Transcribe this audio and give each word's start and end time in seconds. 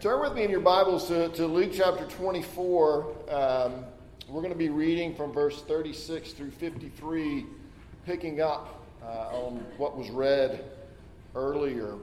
Turn 0.00 0.20
with 0.20 0.34
me 0.34 0.44
in 0.44 0.50
your 0.50 0.60
Bibles 0.60 1.08
to, 1.08 1.28
to 1.30 1.44
Luke 1.44 1.72
chapter 1.74 2.04
24. 2.04 3.32
Um, 3.32 3.84
we're 4.28 4.42
going 4.42 4.52
to 4.52 4.58
be 4.58 4.68
reading 4.68 5.12
from 5.12 5.32
verse 5.32 5.60
36 5.62 6.34
through 6.34 6.52
53, 6.52 7.44
picking 8.06 8.40
up 8.40 8.80
uh, 9.02 9.34
on 9.34 9.56
what 9.76 9.98
was 9.98 10.08
read 10.10 10.64
earlier. 11.34 11.96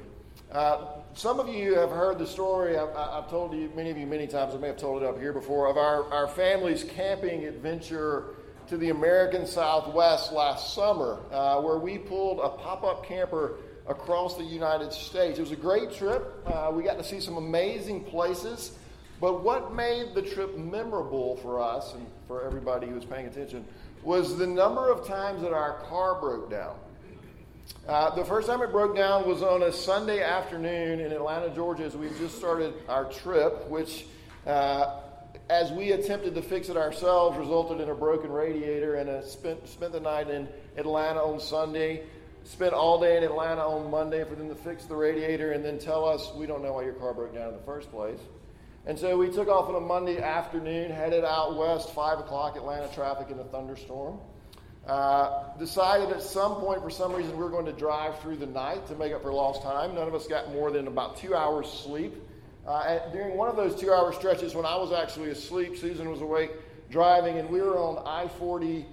Uh, 0.51 0.87
some 1.13 1.39
of 1.39 1.47
you 1.47 1.75
have 1.75 1.89
heard 1.89 2.19
the 2.19 2.27
story. 2.27 2.77
I've, 2.77 2.93
I've, 2.97 3.29
told 3.29 3.53
you, 3.53 3.71
many 3.73 3.91
of 3.91 3.97
you, 3.97 4.05
many 4.05 4.27
times. 4.27 4.53
I 4.53 4.57
may 4.57 4.67
have 4.67 4.75
told 4.75 5.01
it 5.01 5.05
up 5.07 5.17
here 5.17 5.31
before 5.31 5.69
of 5.69 5.77
our, 5.77 6.03
our 6.11 6.27
family's 6.27 6.83
camping 6.83 7.45
adventure 7.45 8.35
to 8.67 8.75
the 8.75 8.89
American 8.89 9.47
Southwest 9.47 10.33
last 10.33 10.73
summer, 10.73 11.19
uh, 11.31 11.61
where 11.61 11.77
we 11.77 11.97
pulled 11.97 12.39
a 12.39 12.49
pop 12.49 12.83
up 12.83 13.05
camper 13.05 13.55
across 13.87 14.35
the 14.35 14.43
United 14.43 14.91
States. 14.91 15.37
It 15.37 15.41
was 15.41 15.51
a 15.51 15.55
great 15.55 15.93
trip. 15.93 16.41
Uh, 16.45 16.71
we 16.73 16.83
got 16.83 16.97
to 16.97 17.03
see 17.03 17.19
some 17.19 17.37
amazing 17.37 18.03
places. 18.05 18.77
But 19.21 19.43
what 19.43 19.73
made 19.73 20.13
the 20.13 20.21
trip 20.21 20.57
memorable 20.57 21.37
for 21.37 21.61
us 21.61 21.93
and 21.93 22.05
for 22.27 22.43
everybody 22.43 22.87
who 22.87 22.95
was 22.95 23.05
paying 23.05 23.27
attention 23.27 23.65
was 24.03 24.37
the 24.37 24.47
number 24.47 24.91
of 24.91 25.07
times 25.07 25.41
that 25.41 25.53
our 25.53 25.79
car 25.83 26.19
broke 26.19 26.49
down. 26.49 26.75
Uh, 27.87 28.13
the 28.13 28.25
first 28.25 28.47
time 28.47 28.61
it 28.61 28.71
broke 28.71 28.95
down 28.95 29.27
was 29.27 29.41
on 29.41 29.63
a 29.63 29.71
Sunday 29.71 30.21
afternoon 30.21 30.99
in 30.99 31.11
Atlanta, 31.11 31.49
Georgia, 31.49 31.83
as 31.83 31.95
we 31.95 32.09
just 32.19 32.37
started 32.37 32.73
our 32.87 33.05
trip, 33.05 33.67
which, 33.69 34.05
uh, 34.45 34.99
as 35.49 35.71
we 35.71 35.91
attempted 35.91 36.35
to 36.35 36.41
fix 36.41 36.69
it 36.69 36.77
ourselves, 36.77 37.37
resulted 37.37 37.81
in 37.81 37.89
a 37.89 37.95
broken 37.95 38.31
radiator 38.31 38.95
and 38.95 39.09
a 39.09 39.25
spent, 39.25 39.67
spent 39.67 39.93
the 39.93 39.99
night 39.99 40.29
in 40.29 40.47
Atlanta 40.77 41.21
on 41.21 41.39
Sunday 41.39 42.03
spent 42.45 42.73
all 42.73 42.99
day 42.99 43.17
in 43.17 43.23
Atlanta 43.23 43.61
on 43.61 43.89
Monday 43.89 44.23
for 44.23 44.35
them 44.35 44.47
to 44.49 44.55
fix 44.55 44.85
the 44.85 44.95
radiator 44.95 45.51
and 45.51 45.65
then 45.65 45.79
tell 45.79 46.05
us 46.05 46.31
we 46.35 46.45
don't 46.45 46.63
know 46.63 46.73
why 46.73 46.83
your 46.83 46.93
car 46.93 47.13
broke 47.13 47.33
down 47.33 47.49
in 47.49 47.55
the 47.55 47.63
first 47.63 47.91
place. 47.91 48.19
And 48.85 48.97
so 48.97 49.17
we 49.17 49.31
took 49.31 49.47
off 49.47 49.67
on 49.67 49.75
a 49.75 49.79
Monday 49.79 50.21
afternoon, 50.21 50.91
headed 50.91 51.25
out 51.25 51.57
west, 51.57 51.91
5 51.91 52.19
o'clock, 52.19 52.55
Atlanta 52.55 52.87
traffic 52.93 53.31
in 53.31 53.39
a 53.39 53.43
thunderstorm. 53.43 54.19
Uh, 54.85 55.57
decided 55.57 56.11
at 56.11 56.21
some 56.21 56.55
point, 56.55 56.83
for 56.83 56.91
some 56.91 57.11
reason, 57.11 57.35
we 57.35 57.43
were 57.43 57.49
going 57.49 57.65
to 57.65 57.73
drive 57.73 58.19
through 58.19 58.35
the 58.35 58.45
night 58.45 58.85
to 58.85 58.95
make 58.95 59.11
up 59.11 59.23
for 59.23 59.33
lost 59.33 59.63
time. 59.63 59.95
None 59.95 60.07
of 60.07 60.13
us 60.13 60.27
got 60.27 60.53
more 60.53 60.69
than 60.69 60.85
about 60.85 61.17
two 61.17 61.33
hours 61.33 61.67
sleep. 61.67 62.13
Uh, 62.67 62.83
at, 62.85 63.11
during 63.11 63.35
one 63.35 63.49
of 63.49 63.55
those 63.55 63.75
two 63.79 63.91
hour 63.91 64.13
stretches, 64.13 64.53
when 64.53 64.65
I 64.65 64.75
was 64.75 64.91
actually 64.91 65.31
asleep, 65.31 65.75
Susan 65.77 66.11
was 66.11 66.21
awake 66.21 66.51
driving, 66.91 67.39
and 67.39 67.49
we 67.49 67.61
were 67.61 67.79
on 67.79 68.03
I 68.05 68.27
40 68.27 68.85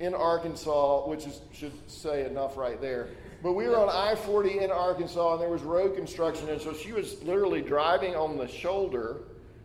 in 0.00 0.14
Arkansas, 0.14 1.08
which 1.08 1.26
is, 1.26 1.40
should 1.52 1.72
say 1.90 2.26
enough 2.26 2.56
right 2.56 2.80
there. 2.80 3.08
But 3.42 3.52
we 3.52 3.66
were 3.68 3.76
on 3.76 3.88
I 3.88 4.14
40 4.14 4.60
in 4.60 4.70
Arkansas, 4.70 5.34
and 5.34 5.42
there 5.42 5.48
was 5.48 5.62
road 5.62 5.94
construction, 5.94 6.48
and 6.48 6.60
so 6.60 6.74
she 6.74 6.92
was 6.92 7.22
literally 7.22 7.62
driving 7.62 8.14
on 8.14 8.36
the 8.36 8.48
shoulder, 8.48 9.18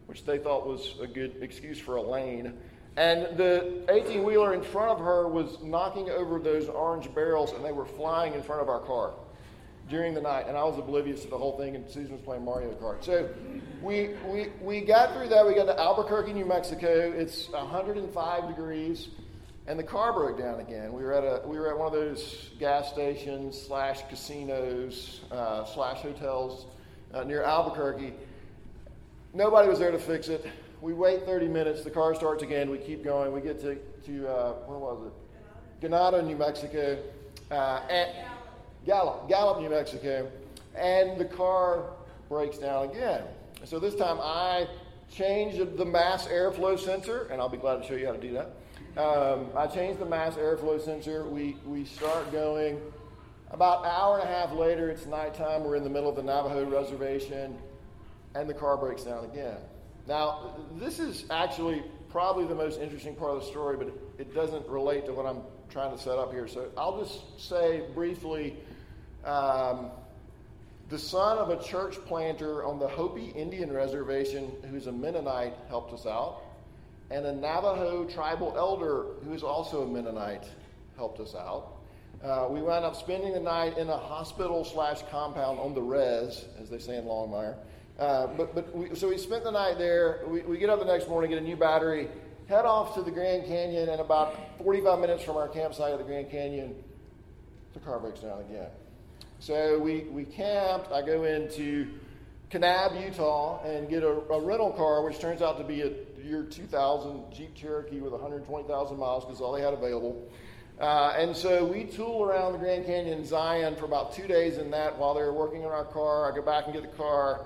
which 0.05 0.25
they 0.25 0.37
thought 0.37 0.67
was 0.67 0.95
a 1.01 1.07
good 1.07 1.37
excuse 1.41 1.79
for 1.79 1.95
a 1.95 2.01
lane. 2.01 2.53
And 2.97 3.37
the 3.37 3.85
18 3.89 4.23
wheeler 4.23 4.53
in 4.53 4.61
front 4.61 4.91
of 4.91 4.99
her 4.99 5.27
was 5.27 5.57
knocking 5.63 6.09
over 6.09 6.39
those 6.39 6.67
orange 6.67 7.13
barrels, 7.15 7.53
and 7.53 7.63
they 7.63 7.71
were 7.71 7.85
flying 7.85 8.33
in 8.33 8.43
front 8.43 8.61
of 8.61 8.69
our 8.69 8.81
car 8.81 9.13
during 9.89 10.13
the 10.13 10.21
night. 10.21 10.47
And 10.47 10.57
I 10.57 10.63
was 10.63 10.77
oblivious 10.77 11.23
to 11.23 11.29
the 11.29 11.37
whole 11.37 11.57
thing, 11.57 11.75
and 11.75 11.89
Susan 11.89 12.13
was 12.13 12.21
playing 12.21 12.43
Mario 12.43 12.73
Kart. 12.73 13.03
So 13.03 13.29
we, 13.81 14.09
we, 14.27 14.49
we 14.61 14.81
got 14.81 15.13
through 15.13 15.29
that. 15.29 15.47
We 15.47 15.55
got 15.55 15.65
to 15.65 15.79
Albuquerque, 15.79 16.33
New 16.33 16.45
Mexico. 16.45 17.13
It's 17.15 17.49
105 17.49 18.47
degrees 18.47 19.07
and 19.67 19.77
the 19.77 19.83
car 19.83 20.11
broke 20.13 20.37
down 20.37 20.59
again. 20.59 20.91
We 20.91 21.03
were 21.03 21.13
at 21.13 21.23
a 21.23 21.47
we 21.47 21.57
were 21.57 21.69
at 21.69 21.77
one 21.77 21.87
of 21.87 21.93
those 21.93 22.49
gas 22.59 22.89
stations 22.89 23.59
slash 23.59 24.01
casinos 24.09 25.21
uh, 25.31 25.65
slash 25.65 25.99
hotels 25.99 26.65
uh, 27.13 27.23
near 27.23 27.43
Albuquerque. 27.43 28.13
Nobody 29.33 29.69
was 29.69 29.79
there 29.79 29.91
to 29.91 29.99
fix 29.99 30.27
it. 30.27 30.45
We 30.81 30.93
wait 30.93 31.25
30 31.25 31.47
minutes. 31.47 31.83
The 31.83 31.91
car 31.91 32.15
starts 32.15 32.43
again. 32.43 32.69
We 32.69 32.79
keep 32.79 33.03
going. 33.03 33.31
We 33.31 33.41
get 33.41 33.59
to 33.61 33.75
to 33.75 34.27
uh, 34.27 34.53
where 34.65 34.79
was 34.79 35.07
it? 35.07 35.85
Ganado, 35.85 36.25
New 36.25 36.35
Mexico, 36.35 36.97
uh, 37.49 37.81
and 37.89 38.09
Gallup, 38.85 39.27
Gallup, 39.29 39.61
New 39.61 39.69
Mexico, 39.69 40.29
and 40.75 41.19
the 41.19 41.25
car 41.25 41.91
breaks 42.29 42.57
down 42.57 42.89
again. 42.89 43.23
So 43.63 43.79
this 43.79 43.95
time 43.95 44.17
I 44.19 44.67
changed 45.11 45.77
the 45.77 45.85
mass 45.85 46.27
airflow 46.27 46.79
sensor, 46.79 47.27
and 47.31 47.39
I'll 47.39 47.49
be 47.49 47.57
glad 47.57 47.81
to 47.81 47.87
show 47.87 47.95
you 47.95 48.05
how 48.07 48.13
to 48.13 48.19
do 48.19 48.33
that. 48.33 48.55
Um, 48.97 49.47
I 49.55 49.67
changed 49.67 50.01
the 50.01 50.05
mass 50.05 50.35
airflow 50.35 50.83
sensor. 50.83 51.25
We, 51.25 51.55
we 51.65 51.85
start 51.85 52.29
going. 52.31 52.81
About 53.49 53.85
an 53.85 53.91
hour 53.91 54.19
and 54.19 54.29
a 54.29 54.31
half 54.31 54.51
later, 54.51 54.89
it's 54.89 55.05
nighttime. 55.05 55.63
We're 55.63 55.77
in 55.77 55.85
the 55.85 55.89
middle 55.89 56.09
of 56.09 56.17
the 56.17 56.23
Navajo 56.23 56.69
reservation, 56.69 57.57
and 58.35 58.49
the 58.49 58.53
car 58.53 58.75
breaks 58.75 59.03
down 59.03 59.23
again. 59.23 59.57
Now, 60.07 60.57
this 60.77 60.99
is 60.99 61.25
actually 61.29 61.83
probably 62.09 62.45
the 62.45 62.55
most 62.55 62.81
interesting 62.81 63.15
part 63.15 63.31
of 63.31 63.41
the 63.41 63.47
story, 63.47 63.77
but 63.77 63.93
it, 64.17 64.33
doesn't 64.33 64.67
relate 64.67 65.05
to 65.05 65.13
what 65.13 65.25
I'm 65.25 65.41
trying 65.69 65.95
to 65.95 66.01
set 66.01 66.17
up 66.17 66.33
here. 66.33 66.47
So 66.47 66.69
I'll 66.77 67.01
just 67.01 67.39
say 67.39 67.83
briefly 67.93 68.57
um, 69.23 69.91
the 70.89 70.99
son 70.99 71.37
of 71.37 71.49
a 71.49 71.63
church 71.63 71.95
planter 72.05 72.65
on 72.65 72.77
the 72.77 72.89
Hopi 72.89 73.27
Indian 73.27 73.71
reservation, 73.71 74.51
who's 74.69 74.87
a 74.87 74.91
Mennonite, 74.91 75.53
helped 75.69 75.93
us 75.93 76.05
out 76.05 76.41
and 77.11 77.25
a 77.25 77.33
Navajo 77.33 78.05
tribal 78.05 78.53
elder 78.57 79.05
who 79.23 79.33
is 79.33 79.43
also 79.43 79.83
a 79.83 79.87
Mennonite 79.87 80.45
helped 80.95 81.19
us 81.19 81.35
out. 81.35 81.73
Uh, 82.23 82.47
we 82.49 82.61
wound 82.61 82.85
up 82.85 82.95
spending 82.95 83.33
the 83.33 83.39
night 83.39 83.77
in 83.77 83.89
a 83.89 83.97
hospital 83.97 84.63
slash 84.63 85.01
compound 85.11 85.59
on 85.59 85.73
the 85.73 85.81
res, 85.81 86.45
as 86.61 86.69
they 86.69 86.79
say 86.79 86.97
in 86.97 87.03
Longmire. 87.03 87.55
Uh, 87.99 88.27
but 88.27 88.55
but 88.55 88.73
we, 88.75 88.95
so 88.95 89.09
we 89.09 89.17
spent 89.17 89.43
the 89.43 89.51
night 89.51 89.77
there. 89.77 90.21
We, 90.27 90.41
we 90.41 90.57
get 90.57 90.69
up 90.69 90.79
the 90.79 90.85
next 90.85 91.09
morning, 91.09 91.31
get 91.31 91.39
a 91.39 91.45
new 91.45 91.57
battery, 91.57 92.07
head 92.47 92.65
off 92.65 92.95
to 92.95 93.01
the 93.01 93.11
Grand 93.11 93.45
Canyon, 93.45 93.89
and 93.89 93.99
about 93.99 94.35
45 94.59 94.99
minutes 94.99 95.23
from 95.23 95.35
our 95.35 95.49
campsite 95.49 95.91
at 95.91 95.97
the 95.97 96.05
Grand 96.05 96.29
Canyon, 96.29 96.75
the 97.73 97.79
car 97.79 97.99
breaks 97.99 98.21
down 98.21 98.39
again. 98.41 98.69
So 99.39 99.79
we, 99.79 100.01
we 100.11 100.23
camped. 100.23 100.91
I 100.91 101.01
go 101.01 101.23
into 101.23 101.87
Kanab, 102.51 103.03
Utah, 103.03 103.63
and 103.63 103.89
get 103.89 104.03
a, 104.03 104.09
a 104.09 104.39
rental 104.39 104.71
car, 104.71 105.03
which 105.03 105.19
turns 105.19 105.41
out 105.41 105.57
to 105.57 105.63
be 105.63 105.81
a 105.81 105.89
year 106.23 106.43
2000 106.43 107.31
Jeep 107.33 107.55
Cherokee 107.55 107.99
with 107.99 108.11
120,000 108.11 108.97
miles 108.97 109.25
because 109.25 109.41
all 109.41 109.53
they 109.53 109.61
had 109.61 109.73
available. 109.73 110.29
Uh, 110.79 111.13
and 111.15 111.35
so 111.35 111.63
we 111.65 111.83
tool 111.83 112.23
around 112.23 112.53
the 112.53 112.57
Grand 112.57 112.85
Canyon 112.85 113.23
Zion 113.25 113.75
for 113.75 113.85
about 113.85 114.15
two 114.15 114.27
days 114.27 114.57
in 114.57 114.71
that 114.71 114.97
while 114.97 115.13
they 115.13 115.21
were 115.21 115.33
working 115.33 115.63
on 115.63 115.71
our 115.71 115.85
car. 115.85 116.31
I 116.31 116.35
go 116.35 116.41
back 116.41 116.65
and 116.65 116.73
get 116.73 116.81
the 116.81 116.97
car. 116.97 117.45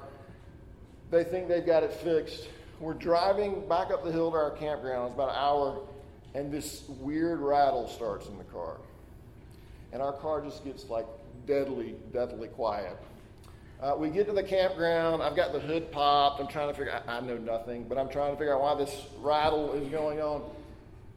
They 1.12 1.24
think 1.24 1.48
they've 1.48 1.66
got 1.66 1.84
it 1.84 1.92
fixed. 1.92 2.48
We're 2.80 2.94
driving 2.94 3.68
back 3.68 3.92
up 3.92 4.04
the 4.04 4.12
hill 4.12 4.32
to 4.32 4.38
our 4.38 4.52
campground. 4.52 5.08
It's 5.08 5.16
about 5.16 5.30
an 5.30 5.36
hour, 5.36 5.82
and 6.34 6.52
this 6.52 6.84
weird 6.88 7.40
rattle 7.40 7.88
starts 7.88 8.28
in 8.28 8.38
the 8.38 8.44
car. 8.46 8.78
And 9.92 10.02
our 10.02 10.14
car 10.14 10.42
just 10.42 10.64
gets 10.64 10.90
like 10.90 11.06
deadly, 11.46 11.96
deadly 12.14 12.48
quiet. 12.50 12.98
Uh, 13.86 13.96
we 13.96 14.10
get 14.10 14.26
to 14.26 14.34
the 14.34 14.42
campground. 14.42 15.22
I've 15.22 15.36
got 15.36 15.54
the 15.54 15.60
hood 15.60 15.92
popped. 15.92 16.42
I'm 16.42 16.48
trying 16.48 16.70
to 16.70 16.74
figure. 16.74 17.00
I, 17.08 17.18
I 17.18 17.20
know 17.20 17.38
nothing, 17.38 17.84
but 17.88 18.00
I'm 18.00 18.10
trying 18.10 18.32
to 18.32 18.38
figure 18.38 18.56
out 18.56 18.62
why 18.62 18.74
this 18.74 19.06
rattle 19.20 19.74
is 19.74 19.88
going 19.90 20.20
on. 20.20 20.42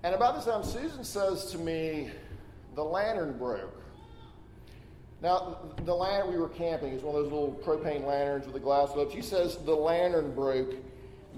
And 0.03 0.15
about 0.15 0.35
this 0.35 0.45
time, 0.45 0.63
Susan 0.63 1.03
says 1.03 1.47
to 1.53 1.59
me, 1.59 2.11
"The 2.75 2.85
lantern 2.85 3.39
broke." 3.39 3.83
Now, 5.23 5.61
the 5.87 5.95
lantern 5.95 6.31
we 6.31 6.39
were 6.39 6.51
camping 6.51 6.93
is 6.93 7.03
one 7.03 7.17
of 7.17 7.23
those 7.23 7.33
little 7.33 7.59
propane 7.65 8.05
lanterns 8.05 8.45
with 8.45 8.57
a 8.57 8.61
glass 8.61 8.93
globe. 8.93 9.13
She 9.13 9.23
says 9.23 9.57
the 9.65 9.75
lantern 9.75 10.35
broke. 10.35 10.75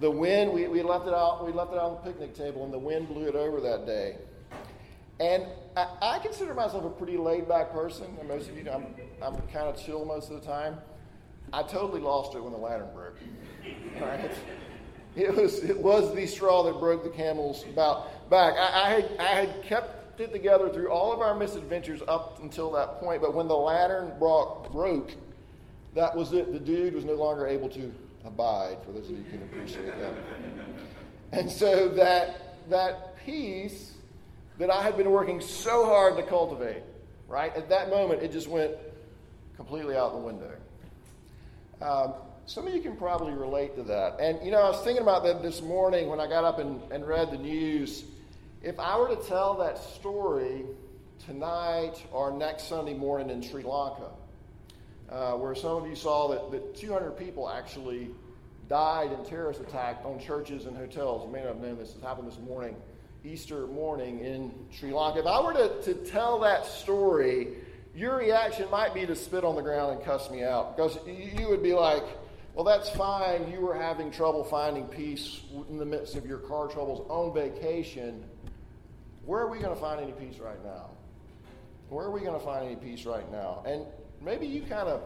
The 0.01 0.11
wind 0.11 0.53
we, 0.53 0.67
we 0.67 0.83
left 0.83 1.07
it 1.07 1.15
out. 1.15 1.47
We 1.47 1.53
left 1.53 1.73
it 1.73 1.79
out 1.79 1.93
on 1.93 2.05
the 2.05 2.11
picnic 2.11 2.35
table, 2.35 2.65
and 2.65 2.73
the 2.73 2.79
wind 2.79 3.07
blew 3.07 3.29
it 3.29 3.37
over 3.37 3.61
that 3.61 3.87
day. 3.87 4.17
And 5.21 5.47
I, 5.77 5.87
I 6.03 6.19
consider 6.19 6.55
myself 6.55 6.85
a 6.85 6.91
pretty 6.91 7.19
laid 7.19 7.47
back 7.47 7.71
person. 7.71 8.17
And 8.19 8.27
most 8.27 8.49
of 8.49 8.57
you 8.57 8.65
know, 8.65 8.73
I'm, 8.73 8.87
I'm 9.23 9.41
kind 9.53 9.69
of 9.69 9.81
chill 9.81 10.05
most 10.05 10.29
of 10.33 10.41
the 10.41 10.45
time. 10.45 10.79
I 11.53 11.63
totally 11.63 12.01
lost 12.01 12.35
it 12.35 12.43
when 12.43 12.53
the 12.53 12.59
lantern 12.59 12.89
broke. 12.95 13.17
It 15.17 15.35
was 15.35 15.59
it 15.65 15.79
was 15.79 16.15
the 16.15 16.27
straw 16.27 16.63
that 16.65 16.79
broke 16.79 17.03
the 17.03 17.11
camel's 17.11 17.65
back. 17.75 18.07
I, 18.31 18.71
I, 18.75 18.91
had 18.91 19.11
I 19.19 19.25
had 19.25 19.63
kept 19.65 20.21
it 20.21 20.33
together 20.33 20.69
through 20.69 20.91
all 20.91 21.13
of 21.13 21.21
our 21.21 21.35
misadventures 21.35 22.01
up 22.07 22.41
until 22.43 22.71
that 22.73 23.01
point, 23.01 23.23
but 23.23 23.35
when 23.35 23.49
the 23.49 23.57
lantern 23.57 24.13
broke, 24.19 24.71
broke, 24.71 25.13
that 25.95 26.15
was 26.15 26.33
it. 26.33 26.53
The 26.53 26.61
dude 26.61 26.95
was 26.95 27.05
no 27.05 27.15
longer 27.15 27.47
able 27.47 27.69
to 27.71 27.93
abide. 28.25 28.79
For 28.85 28.93
those 28.93 29.11
of 29.11 29.17
you 29.17 29.25
who 29.25 29.31
can 29.31 29.43
appreciate 29.43 29.99
that. 29.99 30.15
And 31.33 31.51
so 31.51 31.89
that 31.91 32.69
that 32.69 33.17
peace 33.25 33.93
that 34.59 34.71
I 34.71 34.83
had 34.83 34.97
been 34.97 35.11
working 35.11 35.41
so 35.41 35.87
hard 35.87 36.17
to 36.17 36.23
cultivate, 36.23 36.83
right 37.29 37.55
at 37.57 37.69
that 37.71 37.91
moment, 37.91 38.23
it 38.23 38.31
just 38.31 38.47
went 38.47 38.73
completely 39.57 39.97
out 39.97 40.13
the 40.13 40.19
window. 40.19 40.53
Um, 41.83 42.15
some 42.45 42.67
of 42.67 42.75
you 42.75 42.83
can 42.83 42.97
probably 42.97 43.33
relate 43.33 43.75
to 43.77 43.83
that. 43.85 44.21
And, 44.21 44.45
you 44.45 44.51
know, 44.51 44.59
I 44.59 44.69
was 44.71 44.83
thinking 44.83 45.03
about 45.03 45.25
that 45.25 45.41
this 45.41 45.63
morning 45.63 46.09
when 46.09 46.21
I 46.21 46.27
got 46.27 46.45
up 46.45 46.59
and, 46.59 46.81
and 46.93 47.07
read 47.07 47.31
the 47.31 47.39
news. 47.39 48.05
If 48.63 48.79
I 48.79 48.99
were 48.99 49.09
to 49.09 49.23
tell 49.29 49.57
that 49.59 49.79
story 49.79 50.65
tonight 51.25 51.95
or 52.13 52.33
next 52.33 52.69
Sunday 52.69 52.93
morning 52.93 53.31
in 53.31 53.41
Sri 53.41 53.63
Lanka, 53.63 54.11
uh, 55.09 55.33
where 55.35 55.55
some 55.55 55.83
of 55.83 55.89
you 55.89 55.97
saw 55.97 56.29
that, 56.29 56.51
that 56.51 56.77
200 56.77 57.13
people 57.13 57.49
actually 57.49 58.11
died 58.69 59.13
in 59.13 59.25
terrorist 59.25 59.61
attack 59.61 60.01
on 60.05 60.19
churches 60.19 60.67
and 60.67 60.77
hotels. 60.77 61.25
You 61.25 61.33
may 61.33 61.39
not 61.39 61.55
have 61.55 61.63
known 61.63 61.79
this. 61.79 61.95
It 61.97 62.03
happened 62.03 62.29
this 62.31 62.39
morning, 62.39 62.77
Easter 63.25 63.67
morning 63.67 64.21
in 64.21 64.53
Sri 64.71 64.93
Lanka. 64.93 65.21
If 65.21 65.27
I 65.27 65.41
were 65.41 65.55
to, 65.55 65.83
to 65.83 65.95
tell 65.95 66.41
that 66.41 66.67
story, 66.67 67.49
your 67.95 68.17
reaction 68.17 68.71
might 68.71 68.95
be 68.95 69.07
to 69.07 69.17
spit 69.17 69.45
on 69.45 69.57
the 69.57 69.63
ground 69.63 69.97
and 69.97 70.05
cuss 70.05 70.31
me 70.31 70.45
out 70.45 70.77
because 70.77 70.99
you 71.07 71.49
would 71.49 71.63
be 71.63 71.75
like, 71.75 72.05
well, 72.55 72.65
that's 72.65 72.91
fine. 72.91 73.51
You 73.51 73.61
were 73.61 73.75
having 73.75 74.11
trouble 74.11 74.45
finding 74.45 74.85
peace 74.87 75.41
in 75.69 75.79
the 75.79 75.85
midst 75.85 76.17
of 76.17 76.27
your 76.27 76.39
car 76.39 76.69
troubles 76.69 77.07
on 77.09 77.33
vacation. 77.33 78.25
Where 79.25 79.41
are 79.41 79.51
we 79.51 79.59
going 79.59 79.75
to 79.75 79.81
find 79.81 80.01
any 80.01 80.13
peace 80.13 80.39
right 80.39 80.63
now? 80.65 80.91
Where 81.89 82.07
are 82.07 82.11
we 82.11 82.21
going 82.21 82.39
to 82.39 82.45
find 82.45 82.67
any 82.67 82.77
peace 82.77 83.05
right 83.05 83.31
now? 83.31 83.63
And 83.67 83.85
maybe 84.21 84.47
you 84.47 84.63
kind 84.63 84.89
of 84.89 85.03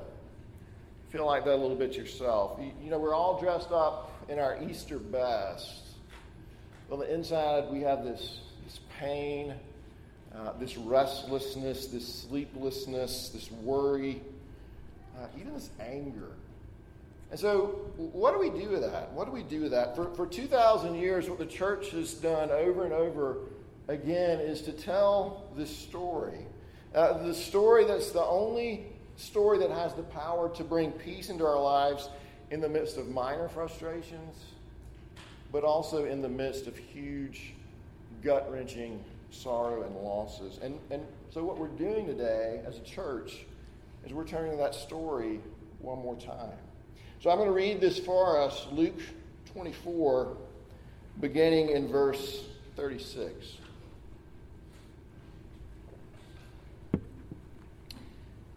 feel 1.11 1.27
like 1.27 1.45
that 1.45 1.55
a 1.55 1.57
little 1.57 1.77
bit 1.77 1.95
yourself. 1.95 2.61
You, 2.83 2.91
know, 2.91 2.99
we're 2.99 3.15
all 3.15 3.41
dressed 3.41 3.73
up 3.73 4.11
in 4.29 4.39
our 4.39 4.63
Easter 4.63 4.99
best. 4.99 5.83
On 6.91 6.99
the 6.99 7.13
inside, 7.13 7.71
we 7.71 7.81
have 7.81 8.05
this, 8.05 8.41
this 8.65 8.81
pain, 8.99 9.55
uh, 10.37 10.53
this 10.59 10.77
restlessness, 10.77 11.87
this 11.87 12.07
sleeplessness, 12.07 13.29
this 13.29 13.51
worry, 13.51 14.21
uh, 15.19 15.27
even 15.39 15.55
this 15.55 15.71
anger. 15.81 16.31
And 17.31 17.39
so, 17.39 17.67
what 17.97 18.33
do 18.33 18.39
we 18.39 18.51
do 18.51 18.71
with 18.71 18.83
that? 18.83 19.13
What 19.13 19.27
do 19.27 19.33
we 19.33 19.43
do 19.43 19.63
with 19.63 19.71
that? 19.73 19.97
For, 19.97 20.13
for 20.15 20.27
2,000 20.27 20.95
years, 20.95 21.29
what 21.29 21.39
the 21.39 21.47
church 21.47 21.91
has 21.91 22.15
done 22.15 22.51
over 22.51 22.85
and 22.85 22.93
over 22.93 23.39
again 23.89 24.41
is 24.41 24.63
to 24.63 24.73
tell 24.73 25.45
this 25.57 25.75
story. 25.75 26.47
Uh, 26.95 27.25
the 27.25 27.35
story 27.35 27.85
that's 27.85 28.13
the 28.13 28.23
only 28.23 28.87
story 29.17 29.59
that 29.59 29.71
has 29.71 29.95
the 29.95 30.03
power 30.03 30.49
to 30.51 30.65
bring 30.65 30.93
peace 30.93 31.29
into 31.29 31.45
our 31.45 31.61
lives 31.61 32.09
in 32.51 32.61
the 32.61 32.69
midst 32.69 32.97
of 32.99 33.09
minor 33.09 33.49
frustrations, 33.49 34.45
but 35.51 35.65
also 35.65 36.05
in 36.05 36.23
the 36.23 36.29
midst 36.29 36.67
of 36.67 36.77
huge, 36.77 37.55
gut 38.23 38.51
wrenching 38.53 39.03
sorrow 39.35 39.83
and 39.83 39.97
losses. 39.97 40.59
And, 40.63 40.79
and 40.91 41.03
so, 41.31 41.45
what 41.45 41.59
we're 41.59 41.69
doing 41.69 42.07
today 42.07 42.63
as 42.67 42.77
a 42.77 42.83
church 42.83 43.45
is 44.05 44.13
we're 44.13 44.27
turning 44.27 44.57
that 44.59 44.75
story 44.75 45.41
one 45.81 45.99
more 45.99 46.17
time. 46.17 46.59
So, 47.21 47.31
I'm 47.31 47.37
going 47.37 47.49
to 47.49 47.55
read 47.55 47.81
this 47.81 47.99
for 47.99 48.41
us 48.41 48.67
Luke 48.73 49.01
24, 49.53 50.37
beginning 51.21 51.71
in 51.71 51.89
verse 51.89 52.45
36. 52.77 53.59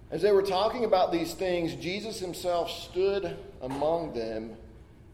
As 0.10 0.22
they 0.22 0.32
were 0.32 0.42
talking 0.42 0.86
about 0.86 1.12
these 1.12 1.34
things, 1.34 1.76
Jesus 1.76 2.20
himself 2.20 2.72
stood 2.72 3.38
among 3.62 4.14
them 4.14 4.56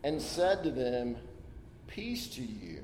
and 0.03 0.21
said 0.21 0.63
to 0.63 0.71
them, 0.71 1.17
Peace 1.87 2.27
to 2.35 2.41
you. 2.41 2.83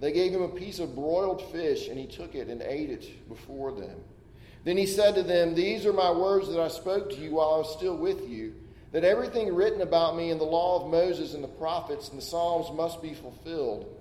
They 0.00 0.12
gave 0.12 0.32
him 0.32 0.42
a 0.42 0.48
piece 0.48 0.78
of 0.78 0.94
broiled 0.94 1.42
fish, 1.50 1.88
and 1.88 1.98
he 1.98 2.06
took 2.06 2.34
it 2.34 2.48
and 2.48 2.62
ate 2.62 2.90
it 2.90 3.28
before 3.28 3.72
them. 3.72 3.98
Then 4.64 4.76
he 4.76 4.86
said 4.86 5.14
to 5.14 5.22
them, 5.22 5.54
These 5.54 5.86
are 5.86 5.92
my 5.92 6.10
words 6.10 6.48
that 6.48 6.60
I 6.60 6.68
spoke 6.68 7.10
to 7.10 7.16
you 7.16 7.32
while 7.32 7.54
I 7.54 7.58
was 7.58 7.72
still 7.72 7.96
with 7.96 8.28
you, 8.28 8.54
that 8.92 9.04
everything 9.04 9.54
written 9.54 9.80
about 9.80 10.16
me 10.16 10.30
in 10.30 10.38
the 10.38 10.44
law 10.44 10.82
of 10.82 10.90
Moses 10.90 11.34
and 11.34 11.42
the 11.42 11.48
prophets 11.48 12.08
and 12.08 12.18
the 12.18 12.24
Psalms 12.24 12.74
must 12.76 13.02
be 13.02 13.14
fulfilled. 13.14 13.94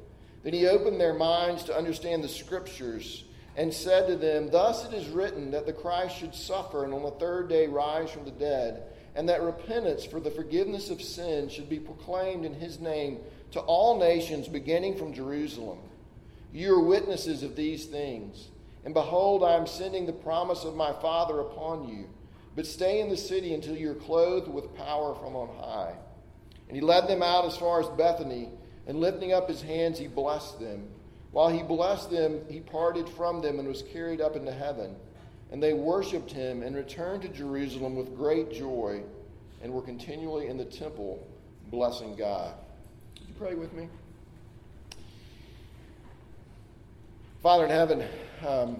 Then 0.44 0.54
he 0.54 0.68
opened 0.68 1.00
their 1.00 1.14
minds 1.14 1.64
to 1.66 1.76
understand 1.76 2.24
the 2.24 2.30
scriptures 2.30 3.26
and 3.56 3.74
said 3.74 4.08
to 4.08 4.16
them, 4.16 4.50
Thus 4.50 4.86
it 4.86 4.94
is 4.94 5.10
written 5.10 5.52
that 5.52 5.66
the 5.66 5.74
Christ 5.74 6.18
should 6.18 6.36
suffer 6.36 6.86
and 6.86 6.94
on 6.94 7.04
the 7.04 7.12
third 7.12 7.50
day 7.50 7.68
rise 7.68 8.12
from 8.12 8.24
the 8.24 8.32
dead 8.32 8.84
and 9.18 9.28
that 9.28 9.42
repentance 9.42 10.06
for 10.06 10.20
the 10.20 10.30
forgiveness 10.30 10.92
of 10.92 11.02
sins 11.02 11.52
should 11.52 11.68
be 11.68 11.80
proclaimed 11.80 12.46
in 12.46 12.54
his 12.54 12.80
name 12.80 13.18
to 13.52 13.60
all 13.62 14.00
nations, 14.00 14.48
beginning 14.48 14.98
from 14.98 15.14
Jerusalem. 15.14 15.80
You 16.54 16.76
are 16.76 16.84
witnesses 16.84 17.44
of 17.44 17.56
these 17.56 17.86
things. 17.86 18.48
And 18.86 18.94
behold, 18.94 19.44
I 19.44 19.56
am 19.56 19.68
sending 19.68 20.06
the 20.06 20.14
promise 20.14 20.64
of 20.64 20.76
my 20.76 20.94
Father 20.94 21.40
upon 21.40 21.88
you. 21.88 22.08
But 22.56 22.66
stay 22.66 23.02
in 23.02 23.10
the 23.10 23.18
city 23.18 23.54
until 23.54 23.76
you 23.76 23.92
are 23.92 23.96
clothed 23.96 24.48
with 24.48 24.76
power 24.76 25.14
from 25.16 25.36
on 25.36 25.50
high. 25.58 25.94
And 26.68 26.76
he 26.76 26.82
led 26.82 27.08
them 27.08 27.22
out 27.22 27.46
as 27.46 27.56
far 27.56 27.80
as 27.80 27.88
Bethany, 27.90 28.50
and 28.88 29.00
lifting 29.00 29.34
up 29.34 29.48
his 29.48 29.62
hands, 29.62 30.00
he 30.00 30.08
blessed 30.08 30.60
them. 30.60 30.88
While 31.32 31.50
he 31.50 31.62
blessed 31.62 32.10
them, 32.10 32.42
he 32.50 32.62
parted 32.62 33.08
from 33.10 33.42
them 33.42 33.60
and 33.60 33.68
was 33.68 33.84
carried 33.94 34.22
up 34.22 34.36
into 34.36 34.52
heaven. 34.52 34.96
And 35.52 35.62
they 35.62 35.74
worshiped 35.74 36.32
him 36.32 36.64
and 36.64 36.76
returned 36.76 37.22
to 37.22 37.30
Jerusalem 37.30 37.96
with 37.96 38.16
great 38.16 38.52
joy 38.52 39.04
and 39.62 39.72
were 39.72 39.82
continually 39.82 40.48
in 40.48 40.58
the 40.58 40.66
temple 40.66 41.26
blessing 41.70 42.16
God. 42.16 42.54
Pray 43.38 43.54
with 43.54 43.72
me? 43.74 43.88
Father 47.44 47.66
in 47.66 47.70
heaven, 47.70 48.04
um, 48.48 48.78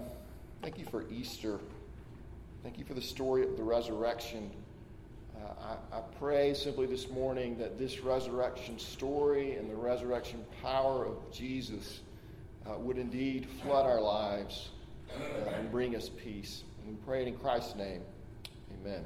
thank 0.62 0.78
you 0.78 0.84
for 0.84 1.08
Easter. 1.10 1.60
Thank 2.64 2.76
you 2.76 2.84
for 2.84 2.94
the 2.94 3.00
story 3.00 3.44
of 3.44 3.56
the 3.56 3.62
resurrection. 3.62 4.50
Uh, 5.36 5.76
I, 5.92 5.98
I, 5.98 6.00
pray 6.18 6.54
simply 6.54 6.86
this 6.86 7.08
morning 7.08 7.56
that 7.58 7.78
this 7.78 8.00
resurrection 8.00 8.80
story 8.80 9.54
and 9.54 9.70
the 9.70 9.76
resurrection 9.76 10.44
power 10.60 11.06
of 11.06 11.32
Jesus 11.32 12.00
uh, 12.66 12.76
would 12.78 12.98
indeed 12.98 13.46
flood 13.62 13.86
our 13.86 14.00
lives 14.00 14.70
uh, 15.14 15.50
and 15.50 15.70
bring 15.70 15.94
us 15.94 16.08
peace. 16.08 16.64
And 16.80 16.96
we 16.96 16.96
pray 17.06 17.22
it 17.22 17.28
in 17.28 17.36
Christ's 17.36 17.76
name. 17.76 18.02
Amen. 18.80 19.04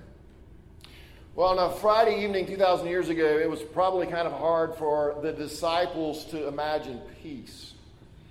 Well, 1.34 1.58
on 1.58 1.70
a 1.70 1.74
Friday 1.76 2.24
evening 2.24 2.46
2,000 2.46 2.86
years 2.88 3.08
ago, 3.08 3.24
it 3.24 3.48
was 3.48 3.62
probably 3.62 4.06
kind 4.06 4.28
of 4.28 4.34
hard 4.34 4.74
for 4.74 5.16
the 5.22 5.32
disciples 5.32 6.26
to 6.26 6.46
imagine 6.46 7.00
peace, 7.22 7.72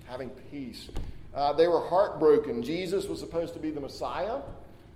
having 0.06 0.30
peace. 0.52 0.88
Uh, 1.34 1.52
they 1.52 1.66
were 1.66 1.80
heartbroken. 1.80 2.62
Jesus 2.62 3.06
was 3.06 3.18
supposed 3.18 3.54
to 3.54 3.58
be 3.58 3.72
the 3.72 3.80
Messiah. 3.80 4.38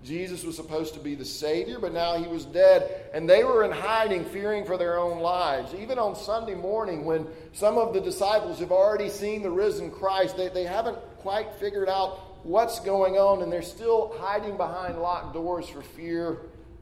Jesus 0.04 0.44
was 0.44 0.54
supposed 0.54 0.94
to 0.94 1.00
be 1.00 1.16
the 1.16 1.24
Savior, 1.24 1.80
but 1.80 1.92
now 1.92 2.16
he 2.16 2.28
was 2.28 2.44
dead. 2.44 3.10
And 3.12 3.28
they 3.28 3.42
were 3.42 3.64
in 3.64 3.72
hiding, 3.72 4.24
fearing 4.26 4.64
for 4.64 4.78
their 4.78 5.00
own 5.00 5.18
lives. 5.18 5.74
Even 5.74 5.98
on 5.98 6.14
Sunday 6.14 6.54
morning, 6.54 7.06
when 7.06 7.26
some 7.54 7.76
of 7.76 7.92
the 7.92 8.00
disciples 8.00 8.60
have 8.60 8.70
already 8.70 9.08
seen 9.08 9.42
the 9.42 9.50
risen 9.50 9.90
Christ, 9.90 10.36
they, 10.36 10.46
they 10.48 10.62
haven't 10.62 10.98
quite 11.18 11.52
figured 11.54 11.88
out 11.88 12.20
what's 12.44 12.78
going 12.78 13.16
on, 13.16 13.42
and 13.42 13.50
they're 13.50 13.62
still 13.62 14.14
hiding 14.20 14.56
behind 14.56 15.00
locked 15.00 15.34
doors 15.34 15.68
for 15.68 15.82
fear 15.82 16.38